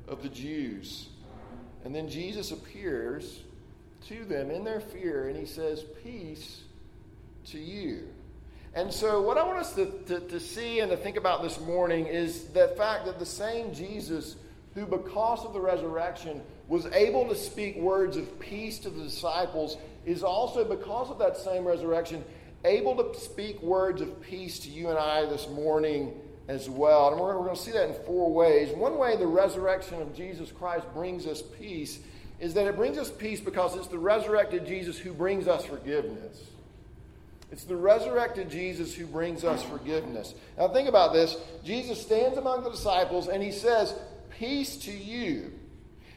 of 0.06 0.22
the 0.22 0.28
Jews. 0.28 1.08
And 1.84 1.94
then 1.94 2.08
Jesus 2.08 2.50
appears 2.50 3.42
to 4.08 4.24
them 4.24 4.50
in 4.50 4.64
their 4.64 4.80
fear, 4.80 5.28
and 5.28 5.36
he 5.36 5.46
says, 5.46 5.84
Peace 6.02 6.62
to 7.46 7.58
you. 7.58 8.08
And 8.74 8.92
so, 8.92 9.20
what 9.20 9.38
I 9.38 9.44
want 9.44 9.58
us 9.58 9.74
to, 9.74 9.86
to, 10.06 10.20
to, 10.20 10.40
see 10.40 10.80
and 10.80 10.90
to 10.90 10.96
think 10.96 11.16
about 11.16 11.42
this 11.42 11.60
morning 11.60 12.06
is 12.06 12.46
the 12.48 12.68
fact 12.76 13.06
that 13.06 13.18
the 13.18 13.26
same 13.26 13.72
Jesus, 13.72 14.36
who 14.74 14.84
because 14.84 15.44
of 15.44 15.52
the 15.52 15.60
resurrection 15.60 16.42
was 16.66 16.86
able 16.86 17.28
to 17.28 17.36
speak 17.36 17.76
words 17.76 18.16
of 18.16 18.40
peace 18.40 18.78
to 18.80 18.90
the 18.90 19.04
disciples, 19.04 19.76
is 20.06 20.22
also, 20.22 20.64
because 20.64 21.10
of 21.10 21.18
that 21.18 21.36
same 21.36 21.64
resurrection, 21.64 22.24
able 22.64 22.96
to 22.96 23.20
speak 23.20 23.62
words 23.62 24.00
of 24.00 24.20
peace 24.22 24.58
to 24.60 24.70
you 24.70 24.88
and 24.88 24.98
I 24.98 25.26
this 25.26 25.48
morning 25.50 26.20
as 26.48 26.68
well. 26.68 27.12
And 27.12 27.20
we're, 27.20 27.36
we're 27.38 27.44
going 27.44 27.56
to 27.56 27.62
see 27.62 27.72
that 27.72 27.88
in 27.88 28.04
four 28.04 28.32
ways. 28.32 28.74
One 28.74 28.98
way 28.98 29.16
the 29.16 29.26
resurrection 29.26 30.00
of 30.00 30.14
Jesus 30.14 30.50
Christ 30.52 30.86
brings 30.94 31.26
us 31.26 31.42
peace 31.42 32.00
is 32.40 32.54
that 32.54 32.66
it 32.66 32.76
brings 32.76 32.98
us 32.98 33.10
peace 33.10 33.40
because 33.40 33.76
it's 33.76 33.86
the 33.86 33.98
resurrected 33.98 34.66
Jesus 34.66 34.98
who 34.98 35.12
brings 35.12 35.48
us 35.48 35.64
forgiveness. 35.64 36.42
It's 37.52 37.64
the 37.64 37.76
resurrected 37.76 38.50
Jesus 38.50 38.94
who 38.94 39.06
brings 39.06 39.44
us 39.44 39.62
forgiveness. 39.62 40.34
Now, 40.58 40.68
think 40.68 40.88
about 40.88 41.12
this. 41.12 41.36
Jesus 41.64 42.00
stands 42.00 42.36
among 42.36 42.64
the 42.64 42.70
disciples 42.70 43.28
and 43.28 43.42
he 43.42 43.52
says, 43.52 43.94
Peace 44.38 44.76
to 44.78 44.90
you. 44.90 45.52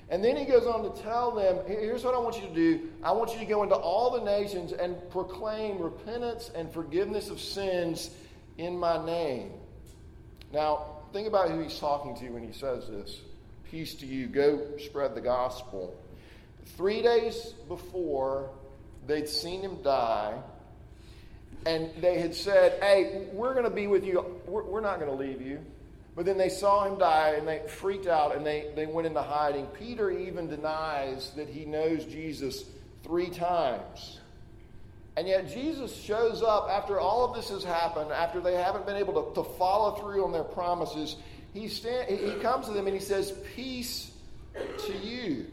And 0.09 0.23
then 0.23 0.37
he 0.37 0.45
goes 0.45 0.65
on 0.65 0.83
to 0.83 1.01
tell 1.01 1.31
them, 1.31 1.59
here's 1.67 2.03
what 2.03 2.15
I 2.15 2.17
want 2.17 2.41
you 2.41 2.47
to 2.47 2.53
do. 2.53 2.89
I 3.03 3.11
want 3.11 3.33
you 3.33 3.39
to 3.39 3.45
go 3.45 3.63
into 3.63 3.75
all 3.75 4.09
the 4.11 4.23
nations 4.23 4.71
and 4.71 4.95
proclaim 5.09 5.79
repentance 5.79 6.49
and 6.55 6.71
forgiveness 6.71 7.29
of 7.29 7.41
sins 7.41 8.11
in 8.57 8.77
my 8.77 9.05
name. 9.05 9.51
Now, 10.53 10.97
think 11.13 11.27
about 11.27 11.49
who 11.49 11.61
he's 11.61 11.77
talking 11.79 12.15
to 12.17 12.29
when 12.29 12.45
he 12.45 12.53
says 12.53 12.87
this. 12.87 13.21
Peace 13.69 13.95
to 13.95 14.05
you. 14.05 14.27
Go 14.27 14.77
spread 14.77 15.15
the 15.15 15.21
gospel. 15.21 15.95
Three 16.77 17.01
days 17.01 17.53
before 17.67 18.49
they'd 19.05 19.27
seen 19.27 19.61
him 19.61 19.81
die, 19.83 20.37
and 21.65 21.89
they 22.01 22.19
had 22.19 22.33
said, 22.33 22.81
Hey, 22.81 23.27
we're 23.33 23.53
going 23.53 23.65
to 23.65 23.69
be 23.69 23.87
with 23.87 24.05
you. 24.05 24.23
We're, 24.45 24.81
not 24.81 24.99
going 24.99 25.11
to 25.11 25.17
leave 25.17 25.41
you. 25.41 25.59
But 26.15 26.25
then 26.25 26.37
they 26.37 26.49
saw 26.49 26.85
him 26.85 26.97
die 26.97 27.35
and 27.37 27.47
they 27.47 27.61
freaked 27.67 28.07
out 28.07 28.35
and 28.35 28.45
they, 28.45 28.71
they 28.75 28.85
went 28.85 29.05
into 29.05 29.21
hiding. 29.21 29.67
Peter 29.67 30.09
even 30.09 30.47
denies 30.47 31.31
that 31.35 31.47
he 31.47 31.65
knows 31.65 32.05
Jesus 32.05 32.63
three 33.03 33.29
times. 33.29 34.19
And 35.17 35.27
yet 35.27 35.49
Jesus 35.51 35.99
shows 35.99 36.43
up 36.43 36.69
after 36.69 36.99
all 36.99 37.25
of 37.25 37.35
this 37.35 37.49
has 37.49 37.63
happened, 37.63 38.11
after 38.11 38.39
they 38.39 38.53
haven't 38.53 38.85
been 38.85 38.97
able 38.97 39.33
to, 39.33 39.33
to 39.33 39.49
follow 39.57 39.95
through 39.95 40.23
on 40.23 40.31
their 40.31 40.43
promises. 40.43 41.15
He, 41.55 41.69
stand, 41.69 42.07
he 42.07 42.35
comes 42.35 42.67
to 42.67 42.73
them 42.73 42.85
and 42.85 42.95
he 42.95 43.01
says, 43.01 43.33
Peace 43.55 44.11
to 44.85 44.93
you. 44.95 45.47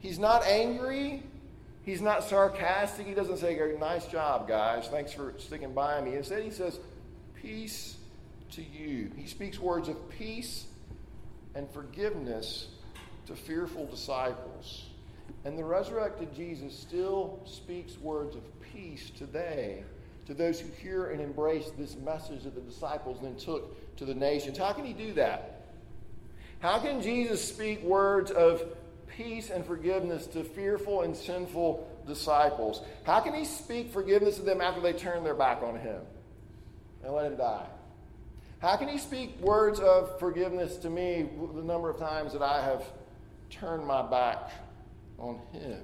He's 0.00 0.18
not 0.18 0.44
angry. 0.44 1.22
He's 1.84 2.02
not 2.02 2.24
sarcastic. 2.24 3.06
He 3.06 3.14
doesn't 3.14 3.36
say, 3.36 3.56
Nice 3.78 4.06
job, 4.06 4.48
guys. 4.48 4.88
Thanks 4.88 5.12
for 5.12 5.32
sticking 5.38 5.74
by 5.74 6.00
me. 6.00 6.16
Instead, 6.16 6.42
he 6.42 6.50
says, 6.50 6.80
Peace 7.40 7.96
to 8.50 8.62
you. 8.64 9.12
He 9.16 9.28
speaks 9.28 9.60
words 9.60 9.88
of 9.88 10.10
peace 10.10 10.64
and 11.54 11.70
forgiveness 11.70 12.66
to 13.28 13.36
fearful 13.36 13.86
disciples. 13.86 14.86
And 15.44 15.56
the 15.56 15.64
resurrected 15.64 16.34
Jesus 16.34 16.76
still 16.76 17.40
speaks 17.44 17.96
words 17.98 18.34
of 18.34 18.57
peace 18.78 19.10
today 19.10 19.82
to 20.26 20.34
those 20.34 20.60
who 20.60 20.68
hear 20.80 21.10
and 21.10 21.20
embrace 21.20 21.70
this 21.76 21.96
message 21.96 22.44
that 22.44 22.54
the 22.54 22.60
disciples 22.60 23.18
then 23.20 23.34
took 23.36 23.96
to 23.96 24.04
the 24.04 24.14
nations. 24.14 24.56
How 24.56 24.72
can 24.72 24.84
he 24.84 24.92
do 24.92 25.12
that? 25.14 25.62
How 26.60 26.78
can 26.78 27.02
Jesus 27.02 27.46
speak 27.46 27.82
words 27.82 28.30
of 28.30 28.62
peace 29.16 29.50
and 29.50 29.64
forgiveness 29.64 30.26
to 30.28 30.44
fearful 30.44 31.02
and 31.02 31.16
sinful 31.16 31.88
disciples? 32.06 32.82
How 33.04 33.20
can 33.20 33.34
he 33.34 33.44
speak 33.44 33.92
forgiveness 33.92 34.36
to 34.36 34.42
them 34.42 34.60
after 34.60 34.80
they 34.80 34.92
turn 34.92 35.24
their 35.24 35.34
back 35.34 35.62
on 35.62 35.78
him 35.78 36.00
and 37.02 37.12
let 37.12 37.26
him 37.26 37.36
die? 37.36 37.66
How 38.60 38.76
can 38.76 38.88
he 38.88 38.98
speak 38.98 39.40
words 39.40 39.80
of 39.80 40.18
forgiveness 40.20 40.76
to 40.78 40.90
me 40.90 41.28
the 41.54 41.62
number 41.62 41.90
of 41.90 41.98
times 41.98 42.32
that 42.32 42.42
I 42.42 42.64
have 42.64 42.84
turned 43.50 43.86
my 43.86 44.08
back 44.08 44.50
on 45.18 45.40
him? 45.52 45.80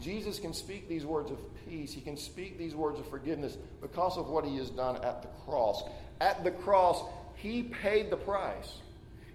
Jesus 0.00 0.38
can 0.38 0.52
speak 0.52 0.88
these 0.88 1.06
words 1.06 1.30
of 1.30 1.38
peace. 1.66 1.92
He 1.92 2.00
can 2.00 2.16
speak 2.16 2.58
these 2.58 2.74
words 2.74 2.98
of 2.98 3.08
forgiveness 3.08 3.56
because 3.80 4.16
of 4.16 4.28
what 4.28 4.44
he 4.44 4.56
has 4.56 4.70
done 4.70 4.96
at 4.96 5.22
the 5.22 5.28
cross. 5.44 5.84
At 6.20 6.44
the 6.44 6.50
cross, 6.50 7.02
he 7.36 7.62
paid 7.64 8.10
the 8.10 8.16
price. 8.16 8.78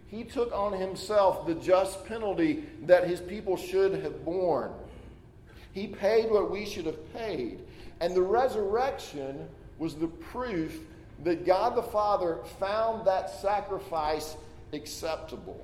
He 0.08 0.24
took 0.24 0.52
on 0.52 0.74
himself 0.74 1.46
the 1.46 1.56
just 1.56 2.06
penalty 2.06 2.64
that 2.84 3.08
his 3.08 3.20
people 3.20 3.56
should 3.56 4.04
have 4.04 4.26
borne. 4.26 4.72
He 5.72 5.88
paid 5.88 6.32
what 6.32 6.50
we 6.50 6.66
should 6.66 6.86
have 6.86 7.14
paid. 7.14 7.60
And 8.00 8.16
the 8.16 8.22
resurrection 8.22 9.48
was 9.78 9.96
the 9.96 10.08
proof 10.08 10.80
that 11.24 11.46
God 11.46 11.76
the 11.76 11.84
Father 11.84 12.40
found 12.60 13.06
that 13.06 13.30
sacrifice 13.30 14.36
acceptable. 14.74 15.64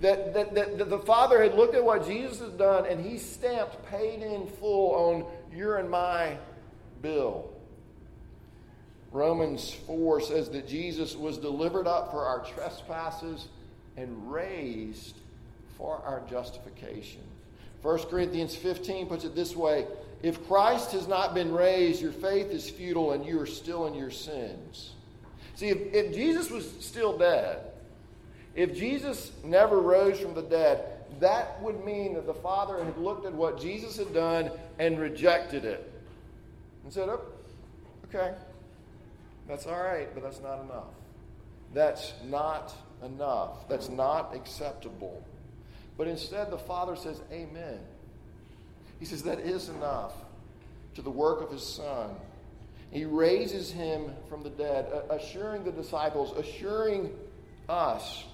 That, 0.00 0.34
that, 0.34 0.54
that, 0.54 0.78
that, 0.78 0.90
the 0.90 0.98
Father 0.98 1.42
had 1.42 1.54
looked 1.54 1.74
at 1.74 1.84
what 1.84 2.06
Jesus 2.06 2.40
had 2.40 2.58
done 2.58 2.84
and 2.86 3.04
he 3.04 3.16
stamped 3.18 3.84
paid 3.86 4.22
in 4.22 4.46
full 4.46 4.90
on 4.94 5.56
your 5.56 5.78
and 5.78 5.88
my 5.88 6.36
bill. 7.00 7.50
Romans 9.12 9.72
4 9.86 10.20
says 10.20 10.50
that 10.50 10.66
Jesus 10.66 11.14
was 11.14 11.38
delivered 11.38 11.86
up 11.86 12.10
for 12.10 12.26
our 12.26 12.44
trespasses 12.44 13.46
and 13.96 14.30
raised 14.30 15.16
for 15.78 16.02
our 16.04 16.22
justification. 16.28 17.22
1 17.82 17.98
Corinthians 18.04 18.56
15 18.56 19.06
puts 19.06 19.24
it 19.24 19.36
this 19.36 19.54
way 19.54 19.86
If 20.22 20.46
Christ 20.48 20.92
has 20.92 21.06
not 21.06 21.34
been 21.34 21.52
raised, 21.52 22.02
your 22.02 22.12
faith 22.12 22.50
is 22.50 22.68
futile 22.68 23.12
and 23.12 23.24
you 23.24 23.40
are 23.40 23.46
still 23.46 23.86
in 23.86 23.94
your 23.94 24.10
sins. 24.10 24.94
See, 25.54 25.68
if, 25.68 25.94
if 25.94 26.14
Jesus 26.14 26.50
was 26.50 26.68
still 26.80 27.16
dead, 27.16 27.60
if 28.54 28.74
Jesus 28.74 29.32
never 29.42 29.80
rose 29.80 30.18
from 30.20 30.34
the 30.34 30.42
dead, 30.42 30.84
that 31.20 31.60
would 31.62 31.84
mean 31.84 32.14
that 32.14 32.26
the 32.26 32.34
Father 32.34 32.82
had 32.82 32.96
looked 32.98 33.26
at 33.26 33.32
what 33.32 33.60
Jesus 33.60 33.96
had 33.96 34.12
done 34.12 34.50
and 34.78 34.98
rejected 34.98 35.64
it 35.64 35.92
and 36.84 36.92
said, 36.92 37.08
oh, 37.08 37.20
okay, 38.06 38.34
that's 39.48 39.66
all 39.66 39.82
right, 39.82 40.08
but 40.14 40.22
that's 40.22 40.40
not 40.40 40.62
enough. 40.62 40.84
That's 41.72 42.12
not 42.24 42.72
enough. 43.04 43.68
That's 43.68 43.88
not 43.88 44.34
acceptable. 44.34 45.22
But 45.98 46.08
instead, 46.08 46.50
the 46.50 46.58
Father 46.58 46.96
says, 46.96 47.20
Amen. 47.32 47.78
He 48.98 49.04
says, 49.04 49.22
That 49.24 49.40
is 49.40 49.68
enough 49.68 50.12
to 50.94 51.02
the 51.02 51.10
work 51.10 51.42
of 51.42 51.50
His 51.50 51.66
Son. 51.66 52.10
He 52.90 53.04
raises 53.04 53.72
him 53.72 54.12
from 54.28 54.44
the 54.44 54.50
dead, 54.50 54.86
assuring 55.10 55.64
the 55.64 55.72
disciples, 55.72 56.32
assuring 56.38 57.10
us 57.68 58.24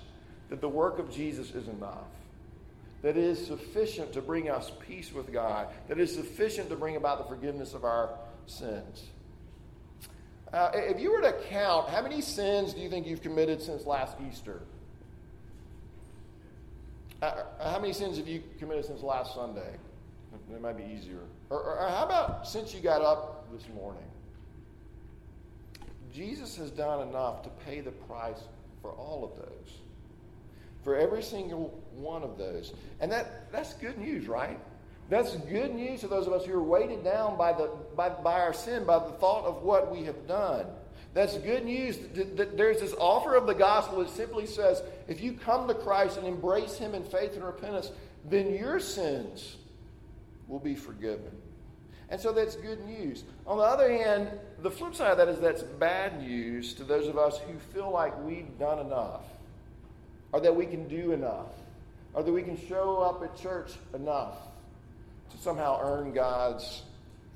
that 0.51 0.61
the 0.61 0.69
work 0.69 0.99
of 0.99 1.11
Jesus 1.11 1.55
is 1.55 1.69
enough, 1.69 2.09
that 3.03 3.17
it 3.17 3.25
is 3.25 3.45
sufficient 3.47 4.13
to 4.13 4.21
bring 4.21 4.51
us 4.51 4.71
peace 4.87 5.13
with 5.13 5.33
God, 5.33 5.69
that 5.89 5.99
it 5.99 6.03
is 6.03 6.15
sufficient 6.15 6.69
to 6.69 6.77
bring 6.77 6.97
about 6.97 7.19
the 7.19 7.35
forgiveness 7.35 7.73
of 7.73 7.85
our 7.85 8.11
sins. 8.47 9.05
Uh, 10.53 10.71
if 10.75 11.01
you 11.01 11.13
were 11.13 11.23
to 11.23 11.33
count, 11.49 11.89
how 11.89 12.03
many 12.03 12.21
sins 12.21 12.75
do 12.75 12.81
you 12.81 12.91
think 12.91 13.07
you've 13.07 13.23
committed 13.23 13.63
since 13.63 13.87
last 13.87 14.17
Easter? 14.29 14.61
Uh, 17.23 17.45
how 17.63 17.79
many 17.79 17.93
sins 17.93 18.17
have 18.17 18.27
you 18.27 18.43
committed 18.59 18.85
since 18.85 19.03
last 19.03 19.35
Sunday? 19.35 19.77
It 20.53 20.61
might 20.61 20.77
be 20.77 20.85
easier. 20.85 21.21
Or, 21.49 21.63
or 21.63 21.89
how 21.89 22.05
about 22.05 22.49
since 22.49 22.75
you 22.75 22.81
got 22.81 23.03
up 23.03 23.47
this 23.53 23.63
morning? 23.75 24.03
Jesus 26.13 26.57
has 26.57 26.71
done 26.71 27.07
enough 27.07 27.43
to 27.45 27.51
pay 27.65 27.81
the 27.81 27.93
price 27.93 28.41
for 28.83 28.91
all 28.91 29.25
of 29.25 29.37
those. 29.37 29.75
For 30.83 30.97
every 30.97 31.23
single 31.23 31.83
one 31.95 32.23
of 32.23 32.39
those. 32.39 32.73
And 33.01 33.13
that, 33.13 33.53
that's 33.53 33.75
good 33.75 33.99
news, 33.99 34.27
right? 34.27 34.59
That's 35.09 35.35
good 35.37 35.75
news 35.75 36.01
to 36.01 36.09
those 36.09 36.27
of 36.27 36.33
us 36.33 36.45
who 36.45 36.55
are 36.55 36.63
weighted 36.63 37.05
down 37.05 37.37
by, 37.37 37.53
the, 37.53 37.71
by, 37.97 38.11
by 38.11 38.41
our 38.41 38.53
sin, 38.53 38.85
by 38.85 38.99
the 38.99 39.13
thought 39.13 39.45
of 39.45 39.63
what 39.63 39.91
we 39.91 40.05
have 40.05 40.27
done. 40.27 40.67
That's 41.13 41.37
good 41.39 41.65
news 41.65 41.99
that, 42.15 42.57
there's 42.57 42.81
this 42.81 42.95
offer 42.99 43.35
of 43.35 43.47
the 43.47 43.55
gospel 43.55 43.99
that 43.99 44.11
simply 44.11 44.47
says 44.47 44.83
if 45.09 45.21
you 45.21 45.33
come 45.33 45.67
to 45.67 45.75
Christ 45.75 46.17
and 46.17 46.27
embrace 46.27 46.79
Him 46.79 46.95
in 46.95 47.03
faith 47.03 47.35
and 47.35 47.45
repentance, 47.45 47.91
then 48.29 48.55
your 48.55 48.79
sins 48.79 49.57
will 50.47 50.61
be 50.61 50.77
forgiven. 50.77 51.33
And 52.11 52.21
so 52.21 52.33
that's 52.33 52.57
good 52.57 52.85
news. 52.87 53.25
On 53.47 53.57
the 53.57 53.65
other 53.65 53.91
hand, 53.91 54.29
the 54.63 54.71
flip 54.71 54.95
side 54.95 55.13
of 55.13 55.19
that 55.19 55.29
is 55.29 55.41
that's 55.41 55.63
bad 55.63 56.21
news 56.21 56.75
to 56.75 56.85
those 56.85 57.07
of 57.09 57.19
us 57.19 57.39
who 57.39 57.59
feel 57.73 57.91
like 57.91 58.21
we've 58.25 58.59
done 58.59 58.81
enough, 58.81 59.23
or 60.33 60.41
that 60.41 60.55
we 60.55 60.67
can 60.67 60.89
do 60.89 61.13
enough, 61.13 61.49
or 62.15 62.23
that 62.23 62.33
we 62.33 62.43
can 62.43 62.57
show 62.69 62.99
up 62.99 63.23
at 63.23 63.41
church 63.41 63.73
enough 63.95 64.37
to 65.31 65.39
somehow 65.39 65.81
earn 65.83 66.13
God's 66.13 66.83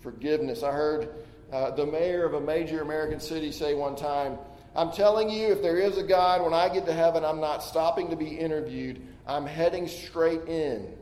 forgiveness. 0.01 0.63
I 0.63 0.73
heard 0.73 1.09
uh, 1.53 1.71
the 1.73 1.87
mayor 1.87 2.25
of 2.25 2.35
a 2.35 2.41
major 2.41 2.83
American 2.83 3.21
city 3.21 3.53
say 3.53 3.75
one 3.75 3.97
time, 3.97 4.39
I'm 4.77 4.91
telling 4.91 5.31
you, 5.31 5.49
if 5.49 5.63
there 5.63 5.79
is 5.79 5.99
a 5.99 6.03
God, 6.03 6.43
when 6.43 6.53
I 6.53 6.69
get 6.69 6.87
to 6.87 6.93
heaven, 6.93 7.25
I'm 7.25 7.41
not 7.41 7.63
stopping 7.63 8.11
to 8.11 8.17
be 8.17 8.29
interviewed. 8.29 9.01
I'm 9.27 9.47
heading 9.47 9.87
straight 9.87 10.43
in. 10.49 10.93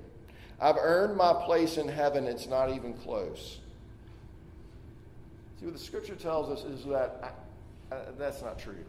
I've 0.61 0.77
earned 0.79 1.17
my 1.17 1.33
place 1.33 1.79
in 1.79 1.89
heaven. 1.89 2.27
It's 2.27 2.47
not 2.47 2.71
even 2.71 2.93
close. 2.93 3.59
See, 5.59 5.65
what 5.65 5.75
the 5.75 5.81
scripture 5.81 6.15
tells 6.15 6.51
us 6.51 6.65
is 6.65 6.85
that 6.87 7.35
I, 7.91 7.95
uh, 7.95 7.99
that's 8.19 8.43
not 8.43 8.59
true. 8.59 8.85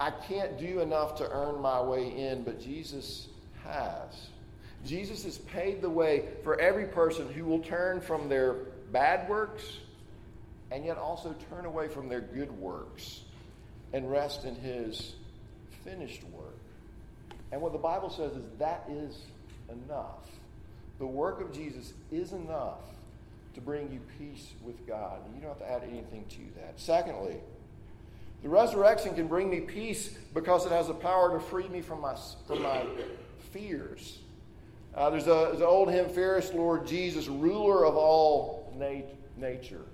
I 0.00 0.10
can't 0.10 0.58
do 0.58 0.80
enough 0.80 1.16
to 1.16 1.30
earn 1.30 1.60
my 1.60 1.80
way 1.82 2.08
in, 2.08 2.42
but 2.42 2.58
Jesus 2.58 3.28
has. 3.62 4.28
Jesus 4.86 5.24
has 5.24 5.36
paid 5.36 5.82
the 5.82 5.90
way 5.90 6.24
for 6.42 6.58
every 6.58 6.86
person 6.86 7.30
who 7.30 7.44
will 7.44 7.58
turn 7.60 8.00
from 8.00 8.30
their 8.30 8.54
bad 8.92 9.28
works 9.28 9.78
and 10.70 10.86
yet 10.86 10.96
also 10.96 11.34
turn 11.50 11.66
away 11.66 11.88
from 11.88 12.08
their 12.08 12.22
good 12.22 12.50
works 12.50 13.20
and 13.92 14.10
rest 14.10 14.46
in 14.46 14.54
his 14.54 15.14
finished 15.84 16.24
work. 16.32 16.56
And 17.52 17.60
what 17.60 17.72
the 17.72 17.78
Bible 17.78 18.08
says 18.08 18.32
is 18.32 18.44
that 18.58 18.86
is 18.88 19.20
enough. 19.68 20.26
The 20.98 21.06
work 21.06 21.42
of 21.42 21.52
Jesus 21.52 21.92
is 22.10 22.32
enough 22.32 22.80
to 23.54 23.60
bring 23.60 23.92
you 23.92 24.00
peace 24.18 24.48
with 24.62 24.86
God. 24.86 25.18
You 25.34 25.42
don't 25.42 25.50
have 25.50 25.58
to 25.58 25.70
add 25.70 25.82
anything 25.82 26.24
to 26.30 26.60
that. 26.60 26.74
Secondly, 26.76 27.36
the 28.42 28.48
resurrection 28.48 29.14
can 29.14 29.26
bring 29.26 29.50
me 29.50 29.60
peace 29.60 30.08
because 30.32 30.64
it 30.66 30.72
has 30.72 30.86
the 30.86 30.94
power 30.94 31.38
to 31.38 31.44
free 31.44 31.68
me 31.68 31.80
from 31.80 32.00
my, 32.00 32.16
from 32.46 32.62
my 32.62 32.84
fears. 33.52 34.18
Uh, 34.94 35.10
there's, 35.10 35.26
a, 35.26 35.48
there's 35.50 35.60
an 35.60 35.62
old 35.62 35.90
hymn, 35.90 36.08
Fairest 36.08 36.54
Lord 36.54 36.86
Jesus, 36.86 37.28
ruler 37.28 37.84
of 37.84 37.96
all 37.96 38.72
nat- 38.76 39.14
nature. 39.36 39.84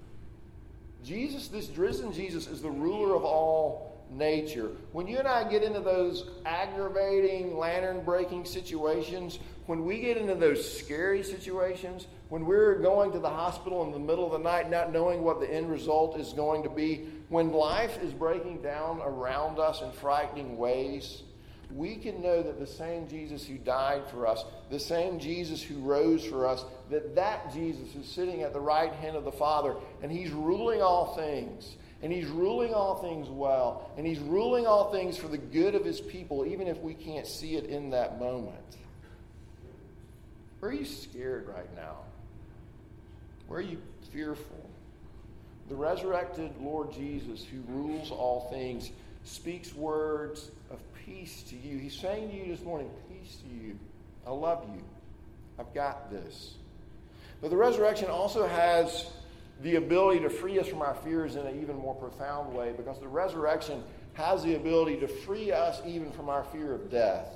Jesus, 1.05 1.49
this 1.49 1.69
risen 1.71 2.13
Jesus, 2.13 2.47
is 2.47 2.63
the 2.63 2.71
ruler 2.71 3.15
of 3.15 3.25
all 3.25 3.97
nature. 4.11 4.71
When 4.93 5.07
you 5.07 5.19
and 5.19 5.29
I 5.29 5.49
get 5.49 5.63
into 5.63 5.81
those 5.81 6.31
aggravating, 6.45 7.57
lantern 7.57 8.05
breaking 8.05 8.45
situations, 8.45 9.39
when 9.67 9.85
we 9.85 10.01
get 10.01 10.17
into 10.17 10.35
those 10.35 10.79
scary 10.79 11.23
situations, 11.23 12.07
when 12.29 12.47
we're 12.47 12.77
going 12.79 13.13
to 13.13 13.19
the 13.19 13.31
hospital 13.31 13.85
in 13.85 13.93
the 13.93 13.99
middle 13.99 14.27
of 14.27 14.33
the 14.33 14.49
night, 14.49 14.71
not 14.71 14.93
knowing 14.93 15.23
what 15.23 15.41
the 15.41 15.53
end 15.53 15.71
result 15.71 16.19
is 16.19 16.33
going 16.33 16.63
to 16.63 16.71
be, 16.71 17.07
when 17.29 17.53
life 17.53 18.03
is 18.03 18.13
breaking 18.13 18.63
down 18.63 19.01
around 19.03 19.59
us 19.59 19.83
in 19.83 19.91
frightening 19.93 20.57
ways, 20.57 21.23
we 21.75 21.97
can 21.97 22.23
know 22.23 22.43
that 22.43 22.61
the 22.61 22.67
same 22.67 23.09
Jesus 23.09 23.45
who 23.45 23.59
died 23.59 24.09
for 24.11 24.27
us, 24.27 24.45
the 24.71 24.79
same 24.79 25.19
Jesus 25.19 25.61
who 25.63 25.79
rose 25.81 26.25
for 26.25 26.47
us, 26.47 26.65
that 26.91 27.17
that 27.17 27.53
Jesus 27.53 27.95
is 27.97 28.07
sitting 28.07 28.43
at 28.43 28.53
the 28.53 28.61
right 28.61 28.93
hand 28.93 29.17
of 29.17 29.25
the 29.25 29.33
Father, 29.33 29.75
and 30.03 30.13
he's 30.13 30.31
ruling 30.31 30.81
all 30.81 31.17
things. 31.17 31.77
And 32.03 32.13
he's 32.13 32.27
ruling 32.27 32.75
all 32.75 32.97
things 32.97 33.29
well. 33.29 33.91
And 33.97 34.07
he's 34.07 34.19
ruling 34.19 34.67
all 34.67 34.93
things 34.93 35.17
for 35.17 35.29
the 35.29 35.39
good 35.39 35.75
of 35.75 35.85
his 35.85 36.01
people, 36.01 36.45
even 36.45 36.67
if 36.69 36.79
we 36.79 36.93
can't 36.93 37.27
see 37.27 37.57
it 37.57 37.65
in 37.65 37.91
that 37.91 38.21
moment. 38.21 38.77
Where 40.61 40.71
are 40.71 40.75
you 40.75 40.85
scared 40.85 41.49
right 41.49 41.75
now? 41.75 41.97
Where 43.49 43.61
are 43.61 43.63
you 43.63 43.81
fearful? 44.13 44.66
The 45.69 45.75
resurrected 45.75 46.53
Lord 46.61 46.93
Jesus, 46.93 47.45
who 47.45 47.61
rules 47.73 48.11
all 48.11 48.49
things, 48.51 48.91
speaks 49.25 49.75
words 49.75 50.51
of 50.71 50.79
peace 51.05 51.43
to 51.45 51.57
you. 51.57 51.79
He's 51.79 51.99
saying 51.99 52.31
to 52.31 52.37
you 52.37 52.55
this 52.55 52.65
morning, 52.65 52.89
Peace 53.09 53.37
to 53.37 53.67
you. 53.67 53.79
I 54.27 54.31
love 54.31 54.65
you. 54.73 54.83
I've 55.59 55.73
got 55.75 56.11
this. 56.11 56.55
But 57.41 57.51
the 57.51 57.57
resurrection 57.57 58.09
also 58.09 58.47
has 58.47 59.11
the 59.63 59.77
ability 59.77 60.21
to 60.21 60.31
free 60.31 60.59
us 60.59 60.69
from 60.69 60.83
our 60.83 60.95
fears 60.95 61.37
in 61.37 61.47
an 61.47 61.61
even 61.61 61.77
more 61.77 61.95
profound 61.95 62.55
way 62.55 62.73
because 62.77 62.99
the 63.01 63.09
resurrection 63.09 63.83
has 64.15 64.43
the 64.43 64.55
ability 64.55 64.99
to 65.01 65.09
free 65.09 65.51
us 65.53 65.81
even 65.87 66.11
from 66.13 66.29
our 66.29 66.45
fear 66.45 66.75
of 66.75 66.91
death. 66.91 67.29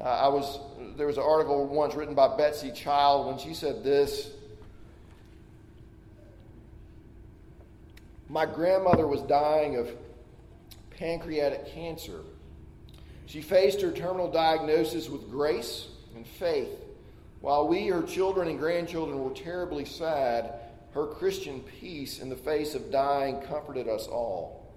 Uh, 0.00 0.04
I 0.04 0.28
was 0.28 0.58
there 0.96 1.06
was 1.06 1.16
an 1.16 1.22
article 1.22 1.66
once 1.66 1.94
written 1.94 2.14
by 2.14 2.36
Betsy 2.36 2.72
Child 2.72 3.26
when 3.26 3.38
she 3.38 3.54
said 3.54 3.84
this. 3.84 4.30
My 8.32 8.46
grandmother 8.46 9.06
was 9.06 9.20
dying 9.20 9.76
of 9.76 9.90
pancreatic 10.88 11.66
cancer. 11.66 12.20
She 13.26 13.42
faced 13.42 13.82
her 13.82 13.92
terminal 13.92 14.30
diagnosis 14.30 15.10
with 15.10 15.30
grace 15.30 15.88
and 16.16 16.26
faith. 16.26 16.80
While 17.42 17.68
we, 17.68 17.88
her 17.88 18.02
children 18.02 18.48
and 18.48 18.58
grandchildren, 18.58 19.22
were 19.22 19.34
terribly 19.34 19.84
sad, 19.84 20.54
her 20.94 21.08
Christian 21.08 21.60
peace 21.60 22.20
in 22.20 22.30
the 22.30 22.36
face 22.36 22.74
of 22.74 22.90
dying 22.90 23.42
comforted 23.42 23.86
us 23.86 24.06
all. 24.06 24.72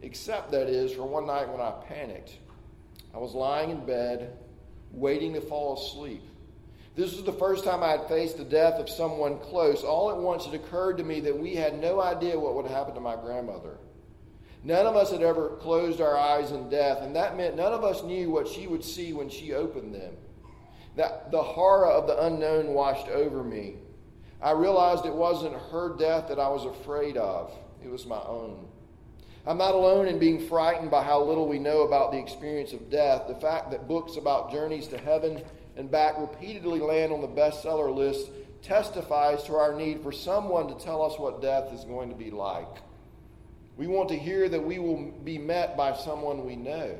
Except, 0.00 0.50
that 0.52 0.70
is, 0.70 0.92
for 0.92 1.04
one 1.04 1.26
night 1.26 1.50
when 1.50 1.60
I 1.60 1.72
panicked. 1.86 2.38
I 3.14 3.18
was 3.18 3.34
lying 3.34 3.68
in 3.68 3.84
bed, 3.84 4.38
waiting 4.90 5.34
to 5.34 5.42
fall 5.42 5.76
asleep. 5.76 6.22
This 6.96 7.14
was 7.14 7.24
the 7.24 7.32
first 7.32 7.62
time 7.62 7.82
I 7.82 7.90
had 7.90 8.08
faced 8.08 8.38
the 8.38 8.44
death 8.44 8.80
of 8.80 8.88
someone 8.88 9.38
close. 9.38 9.84
All 9.84 10.10
at 10.10 10.16
once 10.16 10.46
it 10.46 10.54
occurred 10.54 10.96
to 10.96 11.04
me 11.04 11.20
that 11.20 11.38
we 11.38 11.54
had 11.54 11.78
no 11.78 12.00
idea 12.00 12.40
what 12.40 12.54
would 12.54 12.66
happen 12.66 12.94
to 12.94 13.00
my 13.00 13.16
grandmother. 13.16 13.76
None 14.64 14.86
of 14.86 14.96
us 14.96 15.10
had 15.10 15.22
ever 15.22 15.50
closed 15.60 16.00
our 16.00 16.16
eyes 16.16 16.52
in 16.52 16.70
death, 16.70 17.02
and 17.02 17.14
that 17.14 17.36
meant 17.36 17.54
none 17.54 17.74
of 17.74 17.84
us 17.84 18.02
knew 18.02 18.30
what 18.30 18.48
she 18.48 18.66
would 18.66 18.82
see 18.82 19.12
when 19.12 19.28
she 19.28 19.52
opened 19.52 19.94
them. 19.94 20.14
That 20.96 21.30
the 21.30 21.42
horror 21.42 21.86
of 21.86 22.06
the 22.06 22.24
unknown 22.24 22.68
washed 22.68 23.08
over 23.08 23.44
me. 23.44 23.76
I 24.40 24.52
realized 24.52 25.04
it 25.04 25.14
wasn't 25.14 25.54
her 25.70 25.94
death 25.98 26.28
that 26.28 26.38
I 26.38 26.48
was 26.48 26.64
afraid 26.64 27.18
of, 27.18 27.52
it 27.84 27.90
was 27.90 28.06
my 28.06 28.20
own. 28.20 28.66
I'm 29.46 29.58
not 29.58 29.74
alone 29.74 30.08
in 30.08 30.18
being 30.18 30.48
frightened 30.48 30.90
by 30.90 31.04
how 31.04 31.22
little 31.22 31.46
we 31.46 31.58
know 31.58 31.82
about 31.82 32.10
the 32.10 32.18
experience 32.18 32.72
of 32.72 32.90
death. 32.90 33.28
The 33.28 33.36
fact 33.36 33.70
that 33.70 33.86
books 33.86 34.16
about 34.16 34.50
journeys 34.50 34.88
to 34.88 34.98
heaven 34.98 35.42
and 35.76 35.90
back 35.90 36.14
repeatedly 36.18 36.80
land 36.80 37.12
on 37.12 37.20
the 37.20 37.28
bestseller 37.28 37.94
list 37.94 38.30
testifies 38.62 39.44
to 39.44 39.54
our 39.54 39.74
need 39.74 40.02
for 40.02 40.10
someone 40.10 40.68
to 40.68 40.84
tell 40.84 41.02
us 41.02 41.18
what 41.18 41.42
death 41.42 41.72
is 41.72 41.84
going 41.84 42.08
to 42.08 42.16
be 42.16 42.30
like. 42.30 42.66
We 43.76 43.86
want 43.86 44.08
to 44.08 44.16
hear 44.16 44.48
that 44.48 44.64
we 44.64 44.78
will 44.78 45.12
be 45.22 45.38
met 45.38 45.76
by 45.76 45.94
someone 45.94 46.46
we 46.46 46.56
know. 46.56 46.98